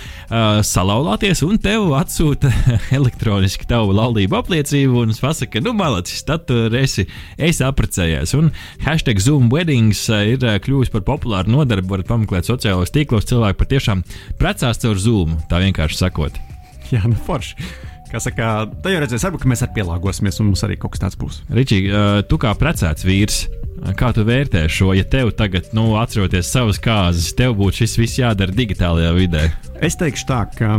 salauzties 0.66 1.42
un 1.46 1.58
tev 1.62 1.90
atsūta 1.98 2.50
elektroniski 2.98 3.68
tavu 3.68 3.94
laulību 3.96 4.38
apliecību 4.40 4.59
apliecību 4.60 5.04
un 5.04 5.14
pasaka, 5.16 5.60
nu, 5.64 5.72
malacis, 5.76 6.22
tad 6.26 6.44
tur 6.48 6.74
esi, 6.76 7.06
esi 7.40 7.64
apprecējies. 7.64 8.34
Un 8.36 8.50
hashtag 8.84 9.20
Zoom 9.20 9.48
weddings 9.52 10.02
eh, 10.12 10.34
ir 10.34 10.44
eh, 10.44 10.58
kļuvis 10.60 10.92
par 10.92 11.04
populāru 11.06 11.50
nodarbi. 11.54 11.88
Varat 11.90 12.08
pameklēt 12.08 12.48
sociālajos 12.48 12.92
tīklos, 12.92 13.28
cilvēki 13.30 13.60
patiešām 13.60 14.04
precās 14.40 14.80
caur 14.82 15.00
Zoom, 15.00 15.38
tā 15.50 15.62
vienkārši 15.64 16.02
sakot. 16.02 16.36
Jā, 16.92 17.04
nu 17.08 17.16
forši. 17.16 17.56
Kā 18.10 18.18
saka, 18.18 18.66
tā 18.82 18.92
jau 18.92 19.00
redzēs, 19.04 19.24
varbūt 19.28 19.46
mēs 19.46 19.62
arī 19.62 19.78
pielāgosimies, 19.78 20.40
un 20.42 20.50
mums 20.50 20.64
arī 20.66 20.76
kaut 20.80 20.96
kas 20.96 21.04
tāds 21.04 21.18
būs. 21.20 21.40
Ričī, 21.54 21.84
eh, 21.86 22.20
tu 22.28 22.40
kā 22.42 22.52
precēts 22.58 23.06
vīrs, 23.06 23.44
kā 23.96 24.10
tu 24.16 24.24
vērtē 24.26 24.66
šo, 24.70 24.92
ja 24.96 25.04
tev 25.08 25.32
tagad, 25.36 25.70
nu, 25.76 25.94
atceroties 26.00 26.50
savas 26.52 26.80
kāzas, 26.82 27.30
tev 27.36 27.56
būtu 27.60 27.82
šis 27.82 27.96
viss 28.00 28.20
jādara 28.20 28.54
digitālajā 28.54 29.12
vidē? 29.16 29.46
Es 29.80 29.96
teikšu 30.00 30.26
tā, 30.28 30.42
ka, 30.56 30.74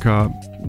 ka 0.00 0.16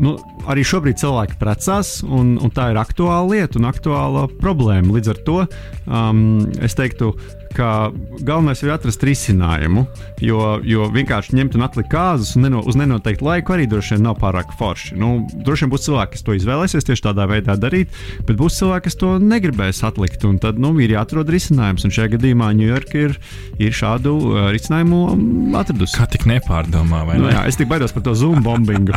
nu, 0.03 0.17
arī 0.51 0.65
šobrīd 0.67 0.99
cilvēki 0.99 1.37
precās, 1.39 1.95
un, 2.03 2.35
un 2.43 2.51
tā 2.53 2.71
ir 2.73 2.81
aktuāla 2.81 3.29
lieta 3.29 3.59
un 3.61 3.69
aktuāla 3.69 4.25
problēma. 4.41 4.97
Līdz 4.97 5.13
ar 5.13 5.21
to 5.27 5.37
um, 5.45 6.25
es 6.63 6.75
teiktu, 6.79 7.13
ka 7.15 7.42
galvenais 7.57 8.61
ir 8.63 8.71
atrast 8.73 9.03
risinājumu, 9.05 9.85
jo, 10.23 10.39
jo 10.65 10.87
vienkārši 10.93 11.37
ņemt 11.37 11.57
un 11.57 11.65
atlikt 11.65 11.91
kāzus 11.91 12.33
un 12.37 12.47
neno, 12.47 12.63
uz 12.65 12.77
nenoteiktu 12.79 13.25
laiku 13.27 13.55
arī 13.55 13.67
droši 13.69 13.95
vien 13.95 14.05
nav 14.07 14.17
pārāk 14.21 14.53
forši. 14.59 14.97
Nu, 14.99 15.13
droši 15.33 15.65
vien 15.65 15.73
būs 15.73 15.87
cilvēki, 15.87 16.15
kas 16.15 16.25
to 16.25 16.37
izvēlēsies 16.37 16.87
tieši 16.89 17.05
tādā 17.07 17.27
veidā 17.29 17.57
darīt, 17.59 17.93
bet 18.27 18.39
būs 18.39 18.59
cilvēki, 18.61 18.87
kas 18.89 18.99
to 18.99 19.13
negribēs 19.21 19.83
atlikt. 19.87 20.25
Tad 20.43 20.59
nu, 20.61 20.73
ir 20.83 20.95
jāatrod 20.95 21.29
risinājums, 21.31 21.85
un 21.87 21.93
šajā 21.93 22.15
gadījumā 22.15 22.51
Ņujorka 22.57 23.01
ir, 23.07 23.17
ir 23.61 23.75
šādu 23.75 24.13
uh, 24.19 24.45
risinājumu 24.53 25.01
um, 25.13 25.25
atradusi. 25.59 25.97
Kā 25.99 26.07
tik 26.09 26.27
nepārdomā, 26.29 27.03
vai 27.09 27.17
nu, 27.19 27.27
ne? 27.27 27.35
Jā, 27.35 27.43
es 27.49 27.59
tik 27.59 27.71
baidos 27.71 27.95
par 27.95 28.05
to 28.05 28.15
zoom 28.17 28.43
bombingu. 28.45 28.95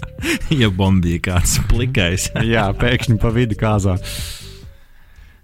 ja 0.60 0.70
bombīja 0.72 1.22
kāds 1.30 1.60
plikais. 1.70 2.30
jā, 2.46 2.66
pēkšņi 2.80 3.20
pa 3.22 3.32
vidu 3.34 3.58
kāzā. 3.60 3.98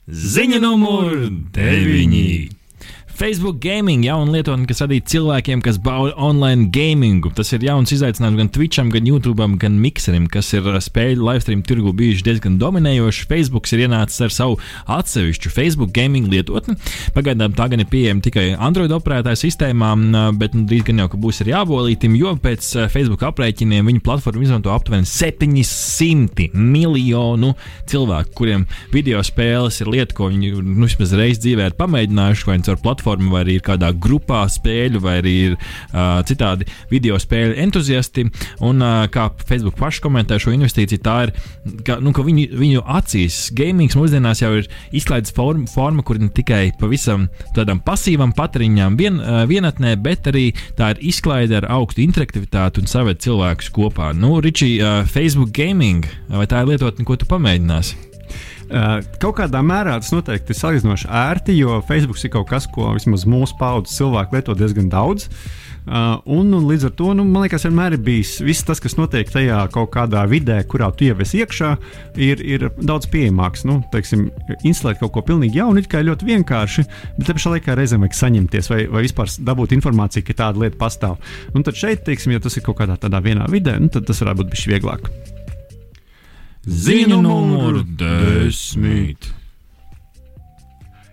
Ziņa 0.09 0.59
numur 0.59 1.31
9. 1.55 2.62
Facebook 3.13 3.59
gaming, 3.61 4.01
jauna 4.07 4.33
lietotne, 4.33 4.65
kas 4.65 4.81
radīta 4.81 5.11
cilvēkiem, 5.13 5.61
kas 5.63 5.77
bauda 5.83 6.15
online 6.17 6.71
gamingu. 6.73 7.29
Tas 7.37 7.53
ir 7.53 7.65
jauns 7.67 7.93
izaicinājums 7.93 8.39
gan 8.41 8.49
Twitcham, 8.55 8.89
gan 8.95 9.07
YouTube, 9.07 9.45
gan 9.61 9.77
Mixerim, 9.83 10.25
kas 10.33 10.49
ir 10.57 10.65
uh, 10.71 10.79
spēļu 10.81 11.27
live 11.27 11.43
stream 11.45 11.61
tirgu 11.67 11.93
bijuši 11.99 12.25
diezgan 12.25 12.57
dominējoši. 12.61 13.27
Facebook 13.29 13.69
ir 13.75 13.85
ienācis 13.85 14.25
ar 14.25 14.33
savu 14.33 14.57
atsevišķu 14.97 15.53
Facebook 15.53 15.93
gaming 15.93 16.33
lietotni. 16.33 16.79
Pagaidām 17.13 17.53
tā 17.59 17.69
gan 17.75 17.85
ir 17.85 17.91
pieejama 17.93 18.25
tikai 18.25 18.47
Android 18.57 18.95
operētāju 18.97 19.43
sistēmām, 19.43 20.07
uh, 20.09 20.31
bet 20.33 20.57
nu, 20.57 20.65
drīz 20.71 20.89
gan 20.89 21.05
jau 21.05 21.11
būs 21.13 21.43
arī 21.45 21.53
jābolītim, 21.53 22.17
jo 22.17 22.33
pēc 22.41 22.71
uh, 22.79 22.89
Facebook 22.93 23.27
aprēķiniem 23.29 23.93
viņu 23.93 24.05
platformu 24.09 24.49
izmanto 24.49 24.73
aptuveni 24.73 25.11
700 25.11 26.49
miljonu 26.57 27.53
cilvēku, 27.93 28.33
kuriem 28.41 28.67
video 28.97 29.21
spēles 29.27 29.83
ir 29.85 29.93
lieta, 29.93 30.17
ko 30.17 30.33
viņi 30.33 30.57
nu, 30.65 30.89
vismaz 30.89 31.13
reizi 31.21 31.45
dzīvē 31.45 31.69
ir 31.69 31.79
pamēģinājuši 31.79 32.49
vai 32.49 32.61
caur 32.65 32.81
platformu 32.81 33.02
platforma, 33.03 33.33
vai 33.33 33.43
arī 33.45 33.57
ir 33.59 33.65
kādā 33.67 33.91
grupā 33.93 34.45
spēļu, 34.51 35.01
vai 35.03 35.19
arī 35.21 35.35
ir 35.49 35.57
uh, 35.57 36.21
citādi 36.27 36.67
video 36.91 37.19
spēļu 37.19 37.57
entuziasti. 37.63 38.27
Un 38.63 38.83
uh, 38.83 39.07
kā 39.13 39.29
Facebook 39.49 39.79
paši 39.81 40.03
komentē 40.05 40.39
šo 40.41 40.53
investīciju, 40.55 41.03
tā 41.03 41.17
ir, 41.27 41.35
ka, 41.87 41.99
nu, 42.03 42.13
ka 42.15 42.25
viņu, 42.27 42.47
viņu 42.59 42.85
acīs 42.99 43.51
gamings 43.57 43.97
mūsdienās 43.99 44.43
jau 44.43 44.53
ir 44.61 44.71
izklaides 44.95 45.35
forma, 45.35 45.67
forma 45.71 46.05
kur 46.07 46.21
ne 46.21 46.31
tikai 46.33 46.73
pavisam 46.79 47.29
tādam 47.57 47.83
pasīvam 47.83 48.35
patēriņam 48.37 48.99
vien, 49.01 49.19
uh, 49.21 49.43
vienatnē, 49.51 49.97
bet 50.03 50.31
arī 50.31 50.51
tā 50.79 50.95
ir 50.95 51.03
izklaide 51.13 51.59
ar 51.63 51.69
augstu 51.79 52.05
interaktivitāti 52.05 52.83
un 52.83 52.91
saved 52.91 53.23
cilvēkus 53.25 53.73
kopā. 53.75 54.13
Nu, 54.17 54.39
Ričī, 54.43 54.77
uh, 54.79 55.03
Facebook 55.11 55.55
gaming, 55.57 56.07
vai 56.31 56.49
tā 56.51 56.63
ir 56.63 56.75
lietotne, 56.75 57.07
ko 57.09 57.19
tu 57.19 57.29
pamēģināsi? 57.31 58.12
Uh, 58.73 59.03
kaut 59.21 59.37
kādā 59.37 59.61
mērā 59.61 59.99
tas 60.01 60.15
noteikti 60.15 60.55
ir 60.55 60.57
salīdzinoši 60.57 61.09
ērti, 61.13 61.59
jo 61.61 61.83
Facebook 61.85 62.17
ir 62.25 62.31
kaut 62.33 62.47
kas, 62.49 62.65
ko 62.73 62.95
vismaz 62.97 63.27
mūsu 63.29 63.59
paudzes 63.59 63.99
cilvēki 63.99 64.39
lieto 64.39 64.55
diezgan 64.57 64.89
daudz. 64.93 65.27
Uh, 65.83 66.23
un, 66.31 66.53
un 66.55 66.69
līdz 66.71 66.87
ar 66.89 66.93
to, 66.97 67.11
nu, 67.19 67.27
man 67.29 67.43
liekas, 67.45 67.67
vienmēr 67.67 67.99
ir 67.99 68.03
bijis 68.07 68.37
viss 68.41 68.65
tas, 68.65 68.81
kas 68.81 68.95
notiek 68.97 69.29
tajā 69.29 69.59
kaut 69.75 69.91
kādā 69.93 70.23
vidē, 70.31 70.61
kurā 70.71 70.89
tu 70.95 71.09
jau 71.09 71.19
esi 71.21 71.43
iekšā, 71.43 71.73
ir, 72.23 72.41
ir 72.47 72.69
daudz 72.79 73.11
pieejamāks. 73.13 73.67
Nu, 73.69 73.81
teiksim, 73.93 74.29
instalēt 74.63 75.03
kaut 75.03 75.13
ko 75.19 75.25
pilnīgi 75.33 75.61
jaunu, 75.61 75.83
ir 75.83 76.09
ļoti 76.09 76.31
vienkārši, 76.31 76.87
bet 77.19 77.29
te 77.29 77.37
pašā 77.37 77.57
laikā 77.57 77.77
reizēm 77.77 78.07
vajag 78.07 78.19
saņemties 78.23 78.73
vai, 78.73 78.81
vai 78.95 79.05
vispār 79.05 79.37
dabūt 79.53 79.77
informāciju, 79.77 80.31
ka 80.31 80.39
tāda 80.47 80.65
lieta 80.65 80.81
pastāv. 80.81 81.21
Un 81.53 81.67
tad 81.67 81.77
šeit, 81.77 82.07
teiksim, 82.07 82.39
ja 82.39 82.41
tas 82.41 82.57
ir 82.57 82.65
kaut 82.65 82.81
kādā 82.81 82.97
tādā 82.97 83.21
vienā 83.21 83.51
vidē, 83.53 83.77
nu, 83.83 83.93
tad 83.93 84.09
tas 84.09 84.23
varētu 84.25 84.45
būt 84.45 84.55
bijis 84.55 84.69
vieglāk. 84.73 85.13
Ziņa 86.63 87.17
numur 87.23 87.83
desmit. 87.99 89.33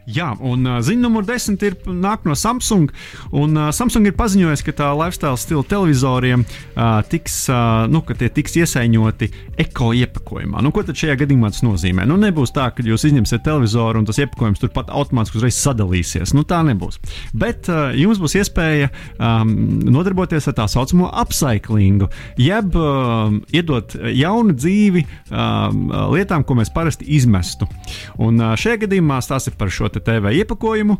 Jā, 0.10 0.32
un 0.42 0.66
uh, 0.66 0.80
ziņa 0.82 1.04
numur 1.04 1.26
desmit 1.28 1.64
ir 1.68 1.76
nāk 1.86 2.24
no 2.26 2.34
Samsung. 2.38 2.90
Un, 3.36 3.54
uh, 3.58 3.70
Samsung 3.76 4.08
ir 4.10 4.16
paziņojis, 4.18 4.64
ka 4.66 4.74
tā 4.80 4.88
lifestyle 4.98 5.38
stila 5.38 5.62
televizoriem 5.70 6.46
uh, 6.46 7.02
tiks, 7.10 7.44
uh, 7.52 7.86
nu, 7.92 8.02
tiks 8.08 8.58
iesaiņoti 8.58 9.30
eko 9.62 9.92
iepakojumā. 10.00 10.64
Nu, 10.66 10.72
ko 10.74 10.82
tad 10.88 10.98
šajā 10.98 11.20
gadījumā 11.22 11.52
tas 11.54 11.62
nozīmē? 11.66 12.08
Nu, 12.10 12.18
nebūs 12.22 12.54
tā, 12.56 12.70
ka 12.74 12.86
jūs 12.86 13.06
izņemsiet 13.12 13.44
televizoru 13.46 14.02
un 14.02 14.08
tas 14.10 14.18
iepakojums 14.24 14.64
turpat 14.64 14.90
automātiski 14.90 15.42
uzreiz 15.42 15.60
sadalīsies. 15.62 16.34
Nu, 16.38 16.46
tā 16.48 16.64
nebūs. 16.66 16.98
Bet 17.38 17.70
uh, 17.70 17.92
jums 17.98 18.22
būs 18.24 18.40
iespēja 18.42 18.90
um, 19.20 19.54
nodarboties 19.94 20.50
ar 20.50 20.58
tā 20.58 20.66
saucamo 20.72 21.12
upcyclingu, 21.22 22.10
jeb 22.42 22.74
uh, 22.80 23.30
iedot 23.54 23.94
jaunu 24.16 24.58
dzīvi 24.58 25.06
um, 25.06 25.86
lietām, 26.16 26.48
ko 26.48 26.58
mēs 26.58 26.74
parasti 26.74 27.06
izmestu. 27.20 27.70
Un 28.18 28.42
uh, 28.42 28.58
šajā 28.58 28.86
gadījumā 28.88 29.22
tas 29.30 29.46
ir 29.46 29.54
par 29.60 29.70
šo 29.70 29.92
TV 30.06 30.34
iepakojumu, 30.42 30.98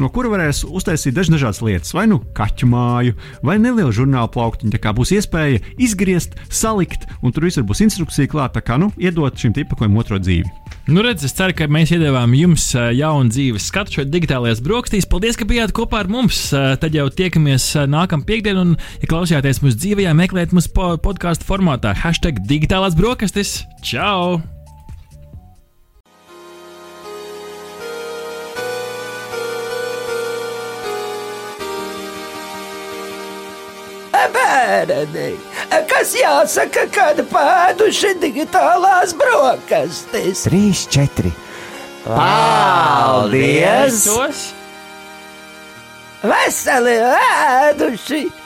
no 0.00 0.10
kura 0.14 0.32
varēs 0.32 0.64
uztaisīt 0.66 1.16
dažādas 1.16 1.62
lietas, 1.64 1.94
vai 1.96 2.06
nu 2.10 2.20
kaķu 2.36 2.68
māju, 2.70 3.16
vai 3.46 3.58
nelielu 3.62 3.94
žurnālu 3.94 4.30
plauktiņu. 4.34 4.74
Tā 4.74 4.82
kā 4.82 4.94
būs 4.96 5.14
iespēja 5.16 5.62
izgriezt, 5.82 6.38
salikt, 6.50 7.08
un 7.22 7.34
tur 7.34 7.48
visur 7.48 7.66
būs 7.66 7.84
instrukcija 7.86 8.30
klāta, 8.32 8.64
kā 8.64 8.78
nu, 8.80 8.92
iedot 9.00 9.36
šim 9.38 9.56
iepakojumam 9.56 10.02
otro 10.04 10.20
dzīvi. 10.22 10.66
Nu, 10.86 11.02
redz, 11.02 11.24
es 11.26 11.34
ceru, 11.34 11.54
ka 11.58 11.66
mēs 11.66 11.90
iedavām 11.96 12.34
jums 12.38 12.68
jaunu 12.94 13.32
dzīves 13.34 13.66
skatu 13.72 13.96
šeit, 13.96 14.12
digitālajās 14.12 14.62
brokastīs. 14.62 15.08
Paldies, 15.10 15.38
ka 15.38 15.48
bijāt 15.48 15.74
kopā 15.74 16.04
ar 16.04 16.10
mums. 16.12 16.44
Tad 16.54 16.94
jau 16.94 17.08
tiekamies 17.10 17.72
nākamā 17.90 18.28
piekdienā, 18.28 18.62
un, 18.62 18.76
ja 19.02 19.10
klausījāties 19.10 19.64
mūsu 19.66 19.82
dzīvē, 19.82 20.12
meklējiet 20.22 20.54
mūsu 20.54 20.70
podkāstu 21.02 21.48
formātā. 21.48 21.96
Hashtag 22.06 22.44
digitālās 22.46 22.94
brokastis. 22.98 23.64
Čau! 23.82 24.55
Bērni, 34.34 35.28
kas 35.90 36.14
jāsaka, 36.18 36.86
kad 36.94 37.20
pēduši 37.32 38.14
digitālās 38.22 39.14
brokastis. 39.18 40.46
Trīs, 40.48 40.86
četri. 40.92 41.32
Paldies! 42.06 44.04
Veseli 46.26 46.96
ēduši! 47.12 48.45